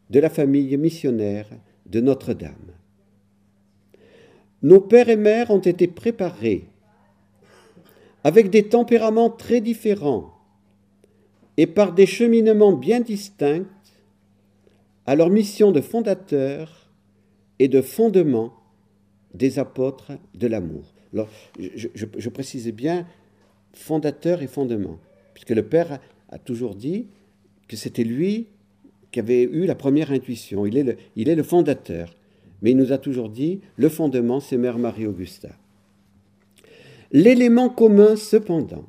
de 0.10 0.20
la 0.20 0.30
famille 0.30 0.78
missionnaire 0.78 1.50
de 1.86 2.00
Notre-Dame. 2.00 2.74
Nos 4.62 4.80
pères 4.80 5.10
et 5.10 5.16
mères 5.18 5.52
ont 5.52 5.60
été 5.60 5.88
préparés 5.88 6.69
avec 8.24 8.50
des 8.50 8.68
tempéraments 8.68 9.30
très 9.30 9.62
différents 9.62 10.34
et 11.58 11.68
par 11.68 11.94
des 11.94 12.06
cheminements 12.06 12.74
bien 12.74 13.00
distincts 13.00 13.66
à 15.06 15.16
leur 15.16 15.30
mission 15.30 15.72
de 15.72 15.82
fondateur 15.82 16.90
et 17.60 17.68
de 17.68 17.82
fondement 17.82 18.54
des 19.34 19.60
apôtres 19.60 20.12
de 20.36 20.48
l'amour. 20.48 20.94
Alors, 21.14 21.28
je, 21.58 22.30
précisais 22.30 22.72
bien 22.72 23.08
fondateur 23.74 24.42
et 24.42 24.48
fondement, 24.48 25.00
puisque 25.34 25.50
le 25.50 25.64
Père 25.64 26.00
a, 26.30 26.38
toujours 26.38 26.76
dit 26.76 27.08
que 27.68 27.76
c'était 27.76 28.04
lui 28.04 28.48
qui 29.12 29.20
avait 29.20 29.44
eu 29.44 29.66
la 29.66 29.76
première 29.76 30.12
intuition. 30.12 30.66
Il 30.66 30.78
est 30.78 30.84
le, 30.84 30.98
il 31.16 31.30
est 31.30 31.36
le 31.36 31.44
fondateur. 31.44 32.16
Mais 32.62 32.72
il 32.72 32.78
nous 32.78 32.92
a 32.92 32.98
toujours 32.98 33.30
dit, 33.30 33.62
le 33.78 33.90
fondement, 33.90 34.40
c'est 34.40 34.58
Mère 34.58 34.78
Marie-Augusta. 34.78 35.50
L'élément 37.12 37.70
commun, 37.70 38.16
cependant, 38.16 38.86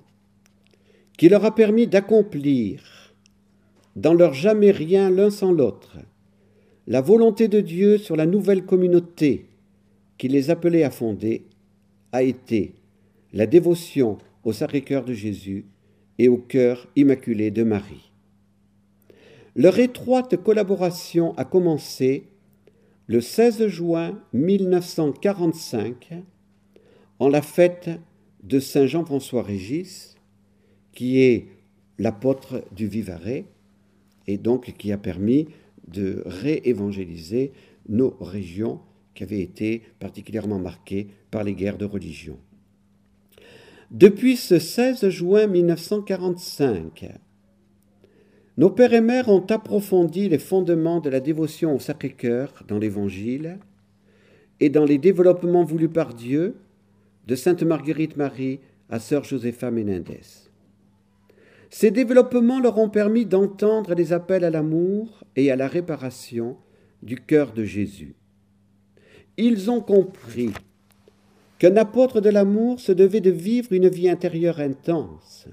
qui 1.16 1.28
leur 1.28 1.44
a 1.44 1.54
permis 1.54 1.86
d'accomplir, 1.86 3.14
dans 3.96 4.14
leur 4.14 4.34
jamais 4.34 4.70
rien 4.70 5.10
l'un 5.10 5.30
sans 5.30 5.52
l'autre, 5.52 5.96
la 6.86 7.00
volonté 7.00 7.48
de 7.48 7.60
Dieu 7.60 7.98
sur 7.98 8.16
la 8.16 8.26
nouvelle 8.26 8.64
communauté 8.64 9.46
qui 10.20 10.28
les 10.28 10.50
appelait 10.50 10.84
à 10.84 10.90
fonder, 10.90 11.46
a 12.12 12.22
été 12.22 12.74
la 13.32 13.46
dévotion 13.46 14.18
au 14.44 14.52
Sacré-Cœur 14.52 15.02
de 15.02 15.14
Jésus 15.14 15.64
et 16.18 16.28
au 16.28 16.36
cœur 16.36 16.88
immaculé 16.96 17.50
de 17.50 17.62
Marie. 17.62 18.12
Leur 19.56 19.78
étroite 19.78 20.36
collaboration 20.36 21.34
a 21.38 21.46
commencé 21.46 22.24
le 23.06 23.22
16 23.22 23.66
juin 23.68 24.20
1945 24.34 26.12
en 27.18 27.28
la 27.28 27.40
fête 27.40 27.88
de 28.42 28.58
Saint 28.58 28.86
Jean-François 28.86 29.42
Régis, 29.42 30.16
qui 30.92 31.20
est 31.20 31.48
l'apôtre 31.98 32.64
du 32.74 32.86
Vivarais 32.86 33.44
et 34.26 34.38
donc 34.38 34.72
qui 34.78 34.92
a 34.92 34.98
permis 34.98 35.48
de 35.88 36.22
réévangéliser 36.24 37.52
nos 37.88 38.16
régions 38.20 38.80
qui 39.14 39.24
avait 39.24 39.40
été 39.40 39.82
particulièrement 39.98 40.58
marqué 40.58 41.08
par 41.30 41.44
les 41.44 41.54
guerres 41.54 41.78
de 41.78 41.84
religion. 41.84 42.38
Depuis 43.90 44.36
ce 44.36 44.58
16 44.58 45.08
juin 45.08 45.46
1945, 45.46 47.08
Nos 48.56 48.70
pères 48.70 48.94
et 48.94 49.00
mères 49.00 49.28
ont 49.28 49.44
approfondi 49.46 50.28
les 50.28 50.38
fondements 50.38 51.00
de 51.00 51.10
la 51.10 51.20
dévotion 51.20 51.74
au 51.74 51.80
Sacré-Cœur 51.80 52.52
dans 52.68 52.78
l'Évangile 52.78 53.58
et 54.60 54.68
dans 54.68 54.84
les 54.84 54.98
développements 54.98 55.64
voulus 55.64 55.88
par 55.88 56.14
Dieu 56.14 56.56
de 57.30 57.36
Sainte 57.36 57.62
Marguerite 57.62 58.16
Marie 58.16 58.58
à 58.88 58.98
Sœur 58.98 59.22
Josepha 59.22 59.70
Menendez. 59.70 60.48
Ces 61.70 61.92
développements 61.92 62.58
leur 62.58 62.76
ont 62.76 62.88
permis 62.88 63.24
d'entendre 63.24 63.94
les 63.94 64.12
appels 64.12 64.42
à 64.42 64.50
l'amour 64.50 65.22
et 65.36 65.52
à 65.52 65.54
la 65.54 65.68
réparation 65.68 66.56
du 67.04 67.14
cœur 67.14 67.52
de 67.52 67.62
Jésus. 67.62 68.16
Ils 69.36 69.70
ont 69.70 69.80
compris 69.80 70.50
qu'un 71.60 71.76
apôtre 71.76 72.20
de 72.20 72.30
l'amour 72.30 72.80
se 72.80 72.90
devait 72.90 73.20
de 73.20 73.30
vivre 73.30 73.72
une 73.72 73.88
vie 73.88 74.08
intérieure 74.08 74.58
intense, 74.58 75.46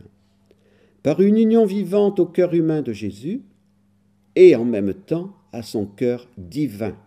par 1.03 1.21
une 1.21 1.37
union 1.37 1.67
vivante 1.67 2.19
au 2.19 2.25
cœur 2.25 2.55
humain 2.55 2.81
de 2.81 2.91
Jésus 2.91 3.43
et 4.35 4.55
en 4.55 4.65
même 4.65 4.95
temps 4.95 5.31
à 5.53 5.61
son 5.61 5.85
cœur 5.85 6.27
divin. 6.39 6.97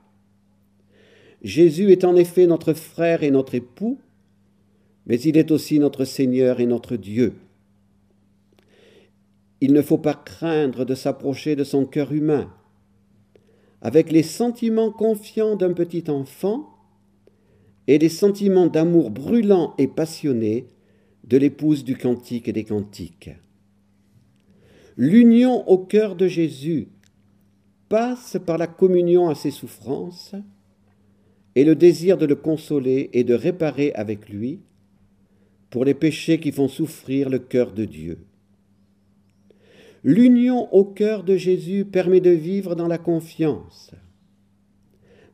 Jésus 1.43 1.91
est 1.91 2.05
en 2.05 2.15
effet 2.15 2.47
notre 2.47 2.73
frère 2.73 3.25
et 3.25 3.33
notre 3.33 3.57
époux, 3.57 3.99
mais 5.11 5.21
il 5.23 5.37
est 5.37 5.51
aussi 5.51 5.81
notre 5.81 6.05
Seigneur 6.05 6.61
et 6.61 6.67
notre 6.67 6.95
Dieu. 6.95 7.33
Il 9.61 9.73
ne 9.73 9.83
faut 9.83 9.99
pas 9.99 10.15
craindre 10.15 10.85
de 10.85 10.95
s'approcher 10.95 11.57
de 11.57 11.65
son 11.65 11.85
cœur 11.85 12.13
humain. 12.13 12.49
Avec 13.83 14.13
les 14.13 14.23
sentiments 14.23 14.93
confiants 14.93 15.57
d'un 15.57 15.73
petit 15.73 16.09
enfant 16.09 16.69
et 17.89 17.99
les 17.99 18.09
sentiments 18.09 18.69
d'amour 18.69 19.11
brûlant 19.11 19.75
et 19.79 19.89
passionné 19.89 20.69
de 21.25 21.39
l'épouse 21.39 21.83
du 21.83 21.97
cantique 21.97 22.47
et 22.47 22.53
des 22.53 22.63
cantiques. 22.63 23.31
L'union 24.97 25.69
au 25.69 25.79
cœur 25.79 26.15
de 26.15 26.29
Jésus 26.29 26.87
passe 27.89 28.37
par 28.47 28.59
la 28.59 28.69
communion 28.69 29.29
à 29.29 29.35
ses 29.35 29.51
souffrances 29.51 30.37
et 31.57 31.65
le 31.65 31.75
désir 31.75 32.17
de 32.17 32.27
le 32.27 32.37
consoler 32.37 33.11
et 33.13 33.25
de 33.25 33.35
réparer 33.35 33.93
avec 33.95 34.29
lui 34.29 34.61
pour 35.71 35.85
les 35.85 35.95
péchés 35.95 36.41
qui 36.41 36.53
font 36.53 36.69
souffrir 36.69 37.31
le 37.31 37.39
cœur 37.39 37.73
de 37.73 37.85
Dieu. 37.85 38.19
L'union 40.03 40.73
au 40.75 40.85
cœur 40.85 41.25
de 41.25 41.37
Jésus 41.37 41.85
permet 41.85 42.21
de 42.21 42.31
vivre 42.31 42.75
dans 42.75 42.89
la 42.89 42.99
confiance. 42.99 43.93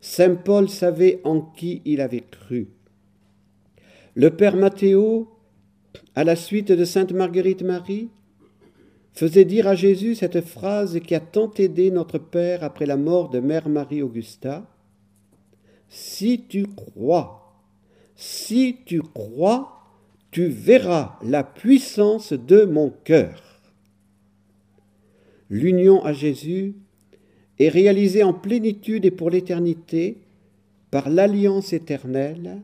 Saint 0.01 0.35
Paul 0.35 0.69
savait 0.69 1.21
en 1.25 1.41
qui 1.41 1.83
il 1.85 2.01
avait 2.01 2.25
cru. 2.31 2.69
Le 4.15 4.31
Père 4.31 4.57
Mathéo, 4.57 5.29
à 6.15 6.25
la 6.25 6.37
suite 6.37 6.73
de 6.73 6.85
Sainte 6.85 7.13
Marguerite 7.13 7.63
Marie, 7.63 8.09
faisait 9.13 9.45
dire 9.45 9.67
à 9.67 9.75
Jésus 9.75 10.15
cette 10.15 10.43
phrase 10.43 11.01
qui 11.01 11.15
a 11.15 11.21
tant 11.21 11.53
aidé 11.55 11.91
notre 11.91 12.19
Père 12.19 12.63
après 12.65 12.87
la 12.87 12.97
mort 12.97 13.31
de 13.31 13.41
Mère 13.41 13.69
Marie 13.69 14.03
Augusta. 14.03 14.67
Si 15.89 16.47
tu 16.49 16.67
crois, 16.67 17.63
si 18.17 18.79
tu 18.85 19.01
crois, 19.01 19.76
tu 20.37 20.49
verras 20.49 21.19
la 21.23 21.43
puissance 21.43 22.35
de 22.35 22.67
mon 22.67 22.93
cœur. 23.05 23.43
L'union 25.49 26.05
à 26.05 26.13
Jésus 26.13 26.75
est 27.59 27.71
réalisée 27.71 28.23
en 28.23 28.35
plénitude 28.35 29.07
et 29.07 29.11
pour 29.11 29.31
l'éternité 29.31 30.19
par 30.91 31.09
l'alliance 31.09 31.73
éternelle, 31.73 32.61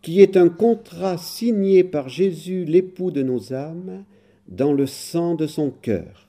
qui 0.00 0.22
est 0.22 0.38
un 0.38 0.48
contrat 0.48 1.18
signé 1.18 1.84
par 1.84 2.08
Jésus, 2.08 2.64
l'époux 2.64 3.10
de 3.10 3.22
nos 3.22 3.52
âmes, 3.52 4.04
dans 4.48 4.72
le 4.72 4.86
sang 4.86 5.34
de 5.34 5.46
son 5.46 5.70
cœur. 5.70 6.26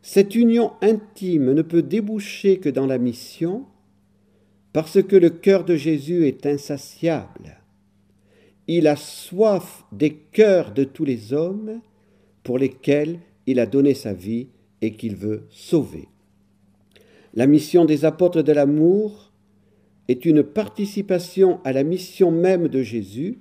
Cette 0.00 0.34
union 0.34 0.72
intime 0.80 1.52
ne 1.52 1.60
peut 1.60 1.82
déboucher 1.82 2.60
que 2.60 2.70
dans 2.70 2.86
la 2.86 2.96
mission, 2.96 3.66
parce 4.72 5.02
que 5.02 5.16
le 5.16 5.28
cœur 5.28 5.66
de 5.66 5.76
Jésus 5.76 6.26
est 6.26 6.46
insatiable. 6.46 7.58
Il 8.66 8.86
a 8.86 8.96
soif 8.96 9.84
des 9.92 10.14
cœurs 10.14 10.72
de 10.72 10.84
tous 10.84 11.04
les 11.04 11.32
hommes 11.32 11.80
pour 12.42 12.58
lesquels 12.58 13.18
il 13.46 13.60
a 13.60 13.66
donné 13.66 13.94
sa 13.94 14.14
vie 14.14 14.48
et 14.80 14.92
qu'il 14.92 15.16
veut 15.16 15.44
sauver. 15.50 16.08
La 17.34 17.46
mission 17.46 17.84
des 17.84 18.04
apôtres 18.04 18.42
de 18.42 18.52
l'amour 18.52 19.32
est 20.08 20.24
une 20.24 20.42
participation 20.42 21.60
à 21.64 21.72
la 21.72 21.82
mission 21.82 22.30
même 22.30 22.68
de 22.68 22.82
Jésus, 22.82 23.38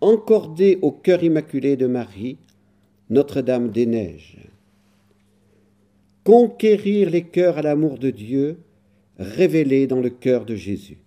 encordée 0.00 0.78
au 0.82 0.92
cœur 0.92 1.22
immaculé 1.22 1.76
de 1.76 1.86
Marie, 1.86 2.38
Notre-Dame 3.10 3.70
des 3.70 3.86
Neiges. 3.86 4.38
Conquérir 6.24 7.10
les 7.10 7.24
cœurs 7.24 7.58
à 7.58 7.62
l'amour 7.62 7.98
de 7.98 8.10
Dieu, 8.10 8.58
révélé 9.18 9.86
dans 9.86 10.00
le 10.00 10.10
cœur 10.10 10.44
de 10.44 10.54
Jésus. 10.54 10.98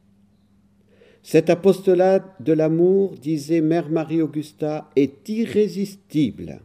Cet 1.27 1.49
apostolat 1.49 2.23
de 2.39 2.53
l'amour, 2.53 3.15
disait 3.21 3.59
Mère 3.59 3.89
Marie-Augusta, 3.89 4.89
est 4.95 5.27
irrésistible. 5.27 6.61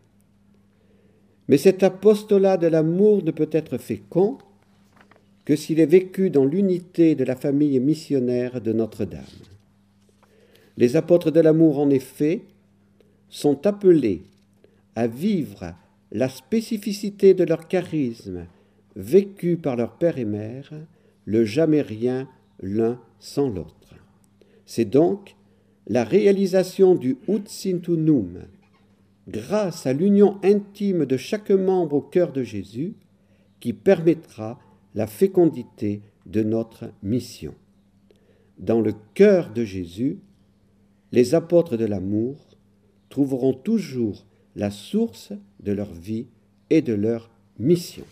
Mais 1.48 1.56
cet 1.56 1.82
apostolat 1.82 2.58
de 2.58 2.68
l'amour 2.68 3.24
ne 3.24 3.32
peut 3.32 3.48
être 3.50 3.76
fécond 3.76 4.38
que 5.44 5.56
s'il 5.56 5.80
est 5.80 5.86
vécu 5.86 6.30
dans 6.30 6.44
l'unité 6.44 7.16
de 7.16 7.24
la 7.24 7.34
famille 7.34 7.80
missionnaire 7.80 8.60
de 8.60 8.72
Notre-Dame. 8.72 9.24
Les 10.76 10.94
apôtres 10.94 11.32
de 11.32 11.40
l'amour, 11.40 11.80
en 11.80 11.90
effet, 11.90 12.42
sont 13.30 13.66
appelés 13.66 14.22
à 14.94 15.08
vivre 15.08 15.74
la 16.12 16.28
spécificité 16.28 17.34
de 17.34 17.42
leur 17.42 17.66
charisme 17.66 18.46
vécu 18.94 19.56
par 19.56 19.74
leur 19.74 19.94
père 19.96 20.18
et 20.18 20.24
mère 20.24 20.70
le 21.24 21.44
jamais 21.44 21.82
rien 21.82 22.28
l'un 22.60 23.00
sans 23.18 23.48
l'autre. 23.48 23.81
C'est 24.66 24.84
donc 24.84 25.36
la 25.86 26.04
réalisation 26.04 26.94
du 26.94 27.18
ut 27.28 27.42
sintunum, 27.46 28.44
grâce 29.28 29.86
à 29.86 29.92
l'union 29.92 30.38
intime 30.42 31.06
de 31.06 31.16
chaque 31.16 31.50
membre 31.50 31.96
au 31.96 32.00
cœur 32.00 32.32
de 32.32 32.42
Jésus, 32.42 32.94
qui 33.60 33.72
permettra 33.72 34.58
la 34.94 35.06
fécondité 35.06 36.02
de 36.26 36.42
notre 36.42 36.90
mission. 37.02 37.54
Dans 38.58 38.80
le 38.80 38.92
cœur 39.14 39.52
de 39.52 39.64
Jésus, 39.64 40.18
les 41.12 41.34
apôtres 41.34 41.76
de 41.76 41.84
l'amour 41.84 42.36
trouveront 43.08 43.52
toujours 43.52 44.24
la 44.56 44.70
source 44.70 45.32
de 45.60 45.72
leur 45.72 45.92
vie 45.92 46.26
et 46.70 46.82
de 46.82 46.92
leur 46.92 47.30
mission. 47.58 48.04